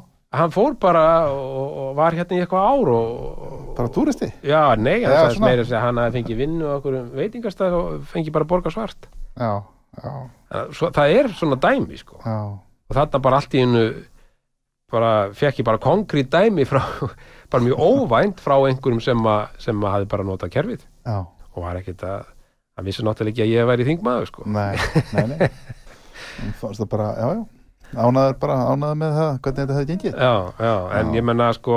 [0.40, 4.30] hann fór bara og, og var hérna í eitthvað ár og, bara túristi?
[4.48, 8.48] Já, nei, hann sagðist meira að hann fengið vinnu og okkur veitingastæð og fengið bara
[8.54, 9.10] borga svart.
[9.36, 9.52] Já,
[10.00, 10.14] já,
[10.72, 12.16] Svo, það er svona dæmi, sko.
[12.24, 12.38] Já,
[12.88, 13.84] og þarna bara allt í hennu
[14.93, 16.82] bara fekk ég bara konkrít dæmi frá,
[17.53, 20.84] bara mjög óvænt frá einhverjum sem að, sem að hafi bara notað kerfið.
[21.09, 21.18] Já.
[21.53, 22.22] og var ekkert að
[22.78, 24.45] hann vissi náttúrulega ekki að ég væri þingmaður sko.
[24.49, 24.76] nei,
[25.12, 25.51] nei, nei.
[26.61, 27.43] Fannst það bara, já, já.
[27.93, 30.14] Ánaður bara, ánaður með það, hvernig þetta hefði gengið.
[30.16, 30.34] Já,
[30.64, 31.16] já, en Já.
[31.18, 31.74] ég menna sko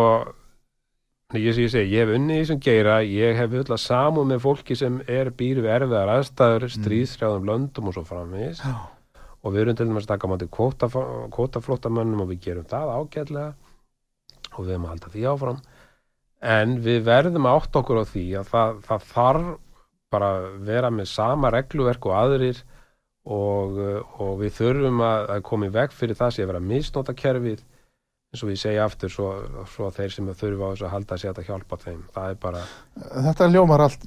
[1.36, 4.39] ég, ég, segi, ég hef unnið í þessum geira ég hef öll að samúð með
[4.45, 8.61] fólki sem er býr við erfiðar aðstæður stríðsrjáðum löndum og svo framvegis.
[8.63, 8.76] Já,
[9.45, 10.89] og við erum til dæmis að taka á móti kvóta,
[11.35, 13.51] kvótaflóttamönnum og við gerum það ágætlega.
[14.55, 15.59] Og við erum að halda því áfram.
[16.55, 19.51] En við verðum að átta okkur á því að það, það þarf
[20.15, 20.31] bara
[20.65, 22.63] vera með sama regluverk og aðrir.
[23.25, 23.77] Og,
[24.21, 27.15] og við þurfum að, að koma í veg fyrir það sem að vera að misnota
[27.17, 27.63] kerfið
[28.36, 29.27] eins og við segja aftur svo,
[29.71, 32.01] svo þeir sem þurfa á þessu að halda sér að hjálpa þeim.
[32.15, 32.63] Það er bara,
[33.29, 34.03] þetta ljómar allt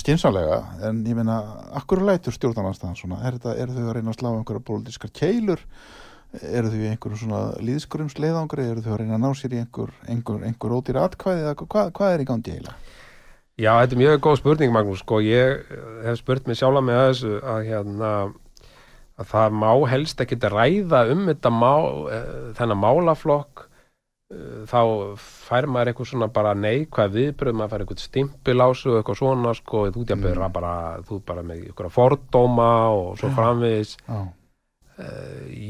[0.00, 1.38] skinsanlega, en ég meina
[1.78, 3.20] akkur lætur stjórnarnarstaðan svona?
[3.22, 5.62] Er þetta, eru þau að reyna að slá einhverja pólitískar keilur?
[6.42, 9.92] Eru þau í einhverju svona líðskurumsleiðangri, eru þau að reyna að ná sér í einhver,
[10.10, 12.96] einhver, einhver ódýr atkvæði hvað, hvað er í gangi eiginlega?
[13.56, 15.62] Já, þetta er mjög góð spurning Magnús, sko, ég
[16.04, 18.10] hef spurt mig sjálfa með þessu að hérna
[19.16, 21.72] að það má helst ekki ræða um þetta má,
[22.12, 23.66] eh, þennan málaflokk.
[24.26, 24.80] Eh, þá
[25.22, 29.84] fær maður eitthvað svona bara neikvæð viðbröð, maður fær eitthvað stimpilásu og eitthvað svona, sko,
[29.94, 30.72] þú að byrja bara,
[31.06, 33.96] þú bara með eitthvað fordóma og svo framvegis.
[34.08, 34.18] Já,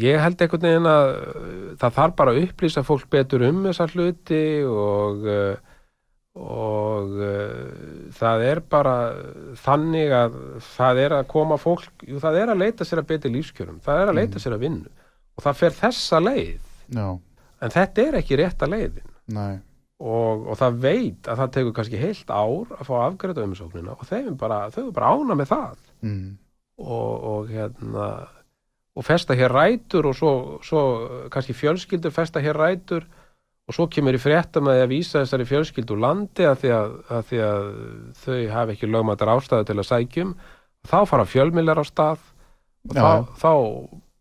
[0.07, 3.91] ég held einhvern veginn að uh, það þarf bara að upplýsa fólk betur um þessar
[3.93, 5.27] hluti og
[6.37, 8.97] og uh, það er bara
[9.63, 13.33] þannig að það er að koma fólk, jú, það er að leita sér að betri
[13.33, 14.93] lífskjörum, það er að leita sér að vinnu.
[15.37, 16.75] Og það fer þessa leið.
[16.97, 17.07] Já,
[17.65, 19.17] en þetta er ekki rétta leiðin.
[19.97, 24.05] Og, og það veit að það tekur kannski heilt ár að fá afgræta umsóknina og
[24.05, 25.79] þeim bara, þau er bara ána með það.
[26.05, 26.35] Mm.
[26.77, 28.09] og, og hérna
[28.97, 30.33] og festa hér rætur og svo,
[30.65, 30.83] svo
[31.33, 33.07] kannski fjölskyldur festa hér rætur
[33.67, 37.41] og svo kemur í fréttum að vísa þessari fjölskyldu landi að því að, að því
[37.47, 37.69] að
[38.23, 40.35] þau hafi ekki lögmættar ástæðu til að sækjum
[40.87, 42.27] þá fara fjölmiljar á stað
[42.87, 43.03] og Já.
[43.03, 43.53] þá, þá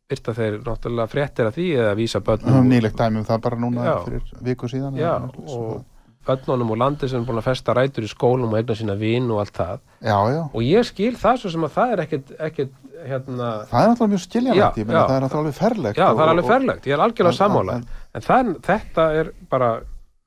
[0.09, 3.85] byrta þeir náttúrulega fréttir að því eða vísa börnum nýlegt dæmi um það bara núna
[3.85, 3.95] Já.
[4.05, 5.13] fyrir viku síðan Já,
[5.45, 5.83] svo og
[6.27, 9.29] börnunum úr landi sem er búin að festa rætur í skólum og eigna sína vin
[9.31, 9.79] og allt það.
[10.01, 12.71] Það- Já, já, og ég skil það svo sem að það er ekkit, ekkit
[13.05, 16.23] hérna, það er náttúrulega mjög skiljanlegt Já, það er náttúrulega alveg ferlegt Já, og- það
[16.25, 17.73] er alveg og- ferlegt, ég er algjörlega sammála.
[17.75, 19.71] en- en það, þetta er bara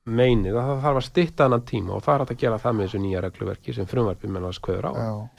[0.09, 2.87] meinið að það þarf að stytta annan tíma og það er að gera það með
[2.87, 4.93] þessu nýja regluverki sem frumvarpi mennast kveður á.
[4.95, 5.29] Já.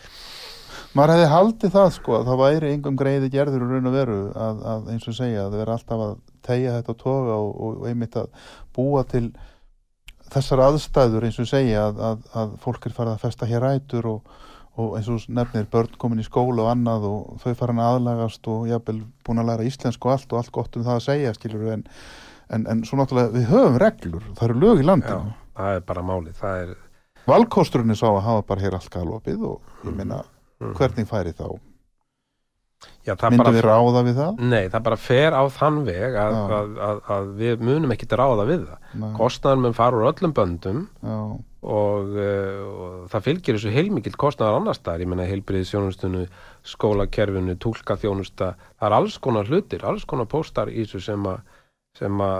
[0.94, 4.18] Maður hefði haldið það sko að það væri engum greiði gerður í raun og veru
[4.34, 7.50] að, að eins og segja að það veri alltaf að tegja þetta og toga og,
[7.60, 8.28] og, og einmitt að
[8.74, 9.32] búa til
[10.34, 14.08] þessar aðstæður eins og segja að, að, að fólk er farið að festa hér rætur
[14.10, 14.32] og,
[14.80, 18.50] og eins og nefnir börn komin í skóla og annað og þau farin að aðlagast
[18.52, 21.34] og jafnvel búin að læra íslensku og allt og allt gott um það að segja
[21.36, 21.84] skilur en,
[22.54, 25.86] en, en svo náttúrulega við höfum reglur, það eru lög í Já, landinu það er
[25.90, 26.76] bara málið það er,
[27.28, 30.22] valkosturinn er sá að hafa bara hér allt galopið og ég meina
[30.60, 30.74] Mhm.
[30.76, 31.46] hvernig færi þá
[33.06, 34.40] já, myndum bara, við ráða við það?
[34.52, 38.48] Nei, það bara fer á þann veg að, að, að, að við munum ekki ráða
[38.48, 38.90] við það.
[39.02, 44.78] Nei, kostnaður mun fara úr öllum böndum og, uh, það fylgir þessu heilmikill kostnaðar annar
[44.78, 46.26] staðar, ég menna heilbriðisjónustunni
[46.74, 48.54] skólakerfinu, túlkaþjónusta.
[48.80, 51.26] Það er alls konar hlutir, alls konar póstar í þessu sem
[52.24, 52.38] að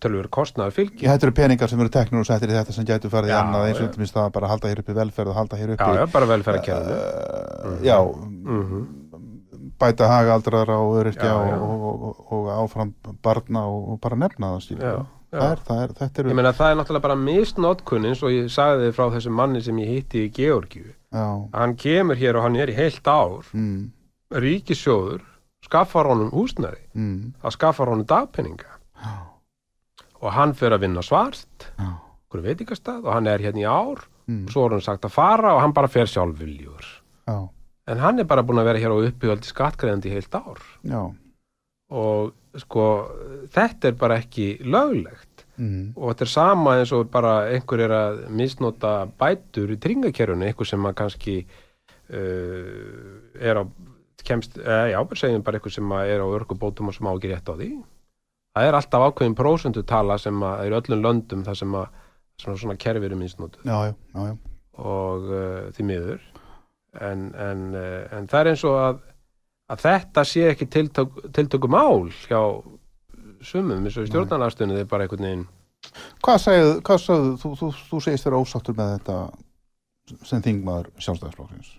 [0.00, 1.08] tölur kostnaðar fylgir.
[1.08, 3.40] Þetta eru peningar sem eru teknir og settir í þetta sem gætu farið í Já,
[3.42, 3.90] annað eins og já.
[3.94, 6.26] til minnst að bara halda hér uppi velferð og halda hér uppi Já, já, bara
[6.26, 6.96] velferðarkerfinu.
[6.96, 7.98] uh, Já,
[8.46, 8.86] Mhm.
[9.80, 11.56] bæta haga aldraðra og öryrkja Já, já.
[11.60, 15.06] og, og, og, og áfram barna og, bara nefna það Já, já.
[15.32, 18.30] það er, það er, þetta eru Ég meina það er náttúrulega bara misnótkun eins og
[18.32, 20.92] ég sagði þið frá þessum manni sem ég hitti í Georgiu.
[21.12, 23.90] já, Hann kemur hér og hann er í heilt ár, mm,
[24.32, 25.20] ríkissjóður,
[25.64, 28.75] skaffar honum húsnæði, mm, það skaffar honum dagpenninga já,
[30.22, 31.90] og hann fyrir að vinna svart, já,
[32.32, 34.06] hverju veitingastað og hann er hérna í ár.
[34.26, 36.88] Mm, og svo er hann sagt að fara og hann bara fer sjálfviljur.
[37.28, 37.36] já,
[37.86, 40.58] En hann er bara búin að vera hér á uppihöldi skattgreðandi heilt ár.
[40.82, 41.02] Já,
[41.94, 42.86] og sko
[43.54, 45.44] þetta er bara ekki löglegt.
[45.56, 50.44] Mm, og þetta er sama eins og bara einhver er að misnota bætur í tringakerfunu,
[50.44, 51.36] einhver sem að kannski
[52.10, 53.64] uh, er á
[54.26, 57.46] kemst, eh, já, segjum bara einhver sem er á örgubótum og sem á ekki rétt
[57.46, 57.70] á því
[58.56, 61.90] það er alltaf ákveðin prósentu tala sem að er öllum löndum það sem að
[62.40, 63.20] svona, svona kerfi eru
[64.16, 64.30] já.
[64.92, 66.24] og uh, því miður
[67.00, 69.04] en, en, uh, en það er eins og að,
[69.72, 72.40] að þetta sé ekki tiltök, tiltöku mál hjá
[73.44, 75.46] sumum eins og stjórnarnastunni þeir bara einhvern veginn
[76.24, 76.70] Hvað segðu,
[77.40, 79.18] þú, þú, þú segist þér ósáttur með þetta
[80.26, 81.70] sem þingmaður sjálfstæðisflóksins.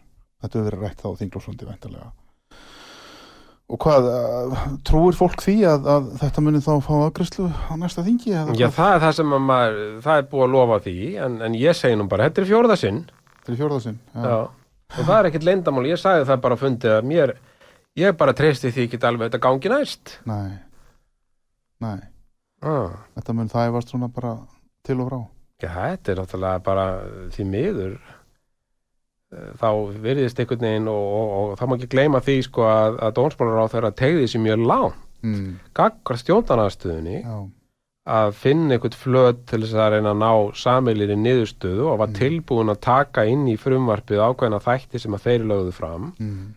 [0.42, 2.10] Þetta hefur verið rætt þá þinglósundi væntalega.
[3.68, 8.04] Og hvað, uh, trúir fólk því að, að þetta muni þá fá aðgræslu á næsta
[8.06, 8.32] þingi?
[8.56, 10.96] Já, það er það sem að maður, það er búið að lofa því
[11.26, 13.02] en, en ég segi nú bara, þetta er fjórða sinn
[13.48, 14.00] Þetta er fjórðasinn.
[14.12, 14.38] Já.
[14.92, 17.32] og það er ekkit leyndamál, ég sagði það bara að fundið að mér,
[17.96, 20.58] ég bara treysti því ekki alveg þetta gangi næst Nei,
[21.84, 22.00] nei,
[22.60, 22.98] ah.
[23.16, 24.34] þetta mun það efast svona bara
[24.84, 25.20] til og frá.
[25.64, 26.86] Já, þetta er náttúrulega bara
[27.38, 28.17] því miður eh,
[29.60, 29.70] þá
[30.04, 33.68] virðist einhvern veginn og, og, og þá má ekki gleyma því sko að, að dónsmálar
[33.68, 37.38] á þeirra tegði sér mjög lán Mm, gaggar stjórnarnarstöðunni já,
[38.08, 42.14] að finna einhvern flöt til þess að reyna að ná samilir í niðurstöðu og var
[42.16, 46.12] tilbúin að taka inn í frumvarpið ákveðna þætti sem að þeir lögðu fram.
[46.22, 46.54] Mm,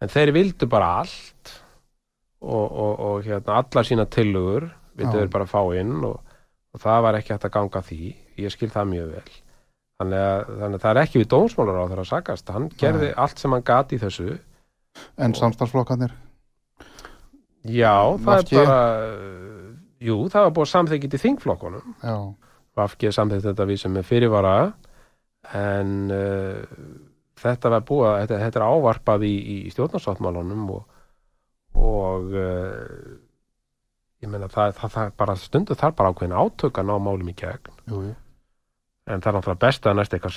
[0.00, 1.52] en þeir vildu bara allt
[2.40, 6.38] og, og, og hérna allar sína tillögur vildu þeir bara fá inn og,
[6.72, 8.14] og það var ekki hægt að ganga því.
[8.38, 9.36] Ég skil það mjög vel
[10.00, 13.10] þannig að, þannig að það er ekki við dómsmálar á þeirra að sagast hann gerði
[13.24, 14.38] allt sem hann gati í þessu.
[15.20, 16.14] En samstarflokkarnir,
[17.68, 18.56] já, það VG?
[18.56, 18.80] er bara
[20.06, 21.94] jú, það var búið samþykkt í þingflokkunum.
[22.02, 22.16] Já,
[22.76, 24.56] Vafki samþykkt þetta við sem er fyrirvara.
[25.56, 26.64] En uh,
[27.40, 30.82] þetta var búið þetta, þetta er ávarpað í, í stjórnarsáttmálunum og,
[31.78, 33.16] og uh,
[34.24, 37.36] ég meina það, það, það bara stundu þar bara ákveðin átök að ná málum í
[37.36, 37.76] gegn.
[37.86, 38.14] Jú, jú,
[39.06, 40.36] en það er náttúrulega best að næst eitthvað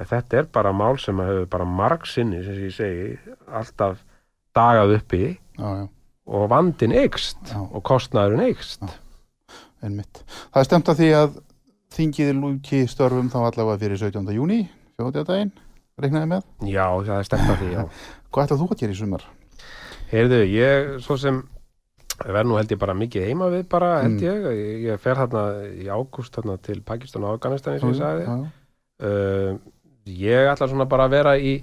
[0.00, 4.00] en þetta er bara mál sem hefur bara marg sinni sem ég segi alltaf
[4.56, 5.86] dagað uppi já, já,
[6.26, 8.84] og vandin eikst og kostnaðurinn eikst
[9.82, 10.22] einmitt.
[10.52, 11.36] Það er stemt að því að
[11.92, 14.32] þingið lúki störfum þá allavega fyrir 17.
[14.36, 14.60] júni,
[14.96, 15.52] fjóðdæðdægin,
[16.00, 16.44] reiknaði með.
[16.70, 17.86] já, það er stefnt að því,
[18.32, 19.24] Hvað ætlað þú að gera í sumar?
[20.12, 21.42] Heyrðu, ég, svo sem
[22.26, 24.26] verð nú held ég bara mikið heima við bara, held Mm.
[24.26, 25.42] ég, ég, ég fer þarna
[25.74, 28.26] í ágúst þarna til Pakistan og Afganistan eins og ég sagði.
[29.02, 29.58] uh,
[30.06, 31.62] ég ætla svona bara að vera í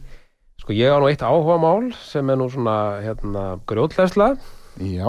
[0.59, 4.33] sko ég á nú eitt áhuga mál sem er nú svona hérna grjótleðsla
[4.79, 5.07] Já,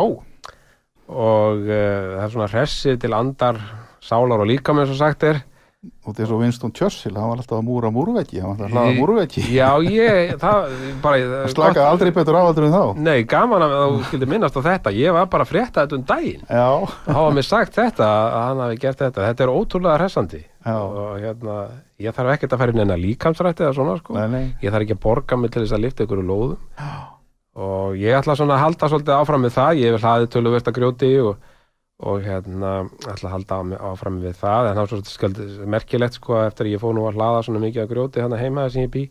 [1.11, 3.59] og uh, það er svona hressir til andar
[4.03, 5.43] sálar og líka með svo sagt er
[5.81, 8.74] og er svo Winston Churchill, hann var alltaf að múra múrveggi, hann var alltaf að
[8.74, 9.45] hlaða múrveggi.
[9.55, 12.83] Já, ég, það, bara Það slakaði aldrei betur áaldur en þá.
[13.01, 14.93] Nei, gaman að þú skildi minnast á þetta.
[14.93, 16.43] Ég var bara að frétta þetta um daginn.
[16.45, 16.66] Já,
[17.07, 19.28] þá hafa mér sagt þetta að hann hafi gert þetta.
[19.31, 20.43] Þetta er ótrúlega hressandi.
[20.68, 21.57] Já, og hérna,
[22.05, 24.18] ég þarf ekkert að fara inn enna líkamsrætti eða svona sko.
[24.18, 26.61] Nei, nei, ég þarf ekki að borga mig til þess að lifta ykkur lóðum.
[27.61, 30.76] Og ég ætla svona að halda svolítið áfram með það, ég vil þið töluvert að
[30.76, 31.49] grjóti og,
[32.01, 32.71] og hérna
[33.05, 33.59] ætla að halda
[33.91, 37.05] áfram við það en það er svo skjöld merkilegt sko eftir að ég fór nú
[37.09, 39.03] að hlaða svona mikið að grjóti hérna heima sem ég bý.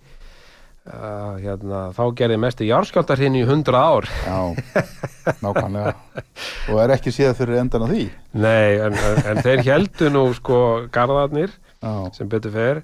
[0.90, 4.08] Uh, hérna, þá gerði mest í járskjáltar hinn í 100 ár.
[4.26, 4.40] Já,
[5.44, 5.92] nákvæmlega.
[6.72, 8.06] Og er ekki séð fyrir endan á því.
[8.42, 10.58] Nei, en, en, en þeir heldu nú sko
[10.96, 12.82] garðarnir Já, sem betur fer.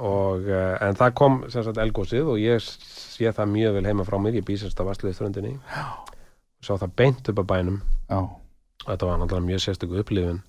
[0.00, 4.08] Og, uh, en það kom sem sagt elgósið og ég sé það mjög vel heima
[4.08, 7.82] frá mér, ég býsast á Vastliðströndinni og sá það beint upp að bænum.
[8.10, 8.20] Já,
[8.86, 10.42] þetta var náttúrulega mjög sérstöku upplifun.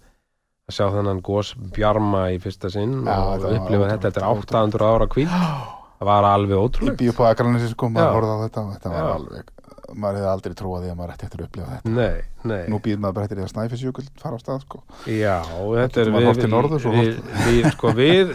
[0.69, 5.07] Að sjá þennan gós bjarma í fyrsta sinn Já, og upplifa þetta, er 800 ára
[5.11, 9.09] kvíl það var alveg upp á Akranessi sko, maður horfði á þetta þetta var Já.
[9.17, 9.49] alveg
[9.97, 11.91] maður hefði aldrei trúað því að maður ætti eftir að upplifa þetta.
[11.95, 12.61] Nei, nei.
[12.71, 14.81] Nú býður maður bara eftir því að Snæfisjökull fara á stað sko.
[15.09, 15.35] Já,
[15.67, 17.09] þetta er norðurs og við,
[17.47, 18.33] við, sko, við,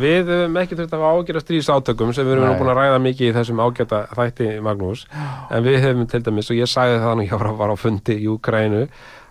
[0.00, 3.02] við höfum ekki þurft að hafa ágjörða stríðsátökum sem við erum nú búin að ræða
[3.06, 5.06] mikið í þessum ágæta þætti Magnús.
[5.48, 8.28] En við höfum til dæmis og ég sagði það nú ég var á fundi í
[8.34, 8.84] Ukrænu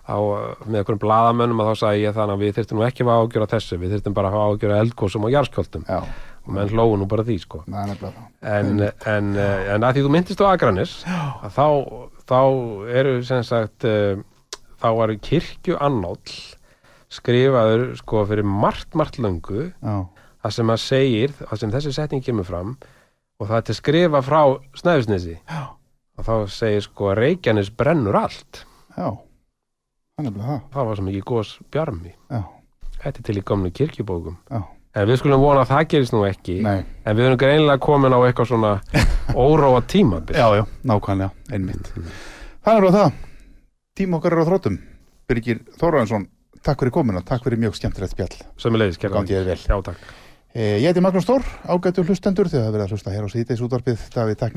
[0.08, 0.18] á,
[0.64, 3.24] með einhverjum bladamönnum að þá sagði ég þannig að við þurftum nú ekki að hafa
[3.26, 5.98] ágjörða þessu við þurftum bara að hafa ágjörða eldgósum og jarðskjöldum já,
[6.48, 7.62] og menn hlóðu nú bara því sko.
[7.68, 7.92] Það
[8.54, 11.66] en, en, eh, en að því þú myndist á Akranis þá,
[12.24, 12.40] þá
[13.00, 14.22] eru sem sagt uh,
[14.80, 16.38] þá var kirkju annáll
[17.12, 19.70] skrifaður sko fyrir margt, margt löngu.
[20.38, 22.76] Það sem að segir, það sem þessi setning kemur fram
[23.38, 24.42] og það er til skrifa frá
[24.78, 28.64] Snæfisnesi og þá segir sko Reykjanes brennur allt.
[28.96, 29.12] Já
[30.18, 30.60] er nefnilega það.
[30.74, 32.12] Það var sem ekki gós bjarmi.
[32.32, 32.40] Já,
[33.04, 34.36] þetta er til í gamlu kirkjubókum.
[34.50, 34.60] Já,
[34.98, 36.56] en við skulum vona að það gerist nú ekki.
[36.66, 36.80] Nei.
[37.04, 38.72] En við erum greinilega komin á eitthvað svona
[39.48, 40.36] óróa tímabil.
[40.38, 41.92] Já, já, nákvæmlega, einmitt.
[42.66, 43.12] Það er á það,
[43.98, 44.78] tíma okkar er á þróttum.
[45.28, 46.28] Birgir Þóraðinsson,
[46.64, 47.20] takk fyrir komuna.
[47.26, 48.38] Takk fyrir mjög skemmtilegt spjall.
[48.60, 49.58] Sömulegis, gangi þér vel.
[49.60, 50.00] Já, takk.
[50.56, 53.60] Eh, Ég heiti Magnús Stór, ágættu hlustendur þegar það verið að hlusta hér á síðdeis
[53.66, 54.06] útvarpið.
[54.14, 54.56] Davíð takk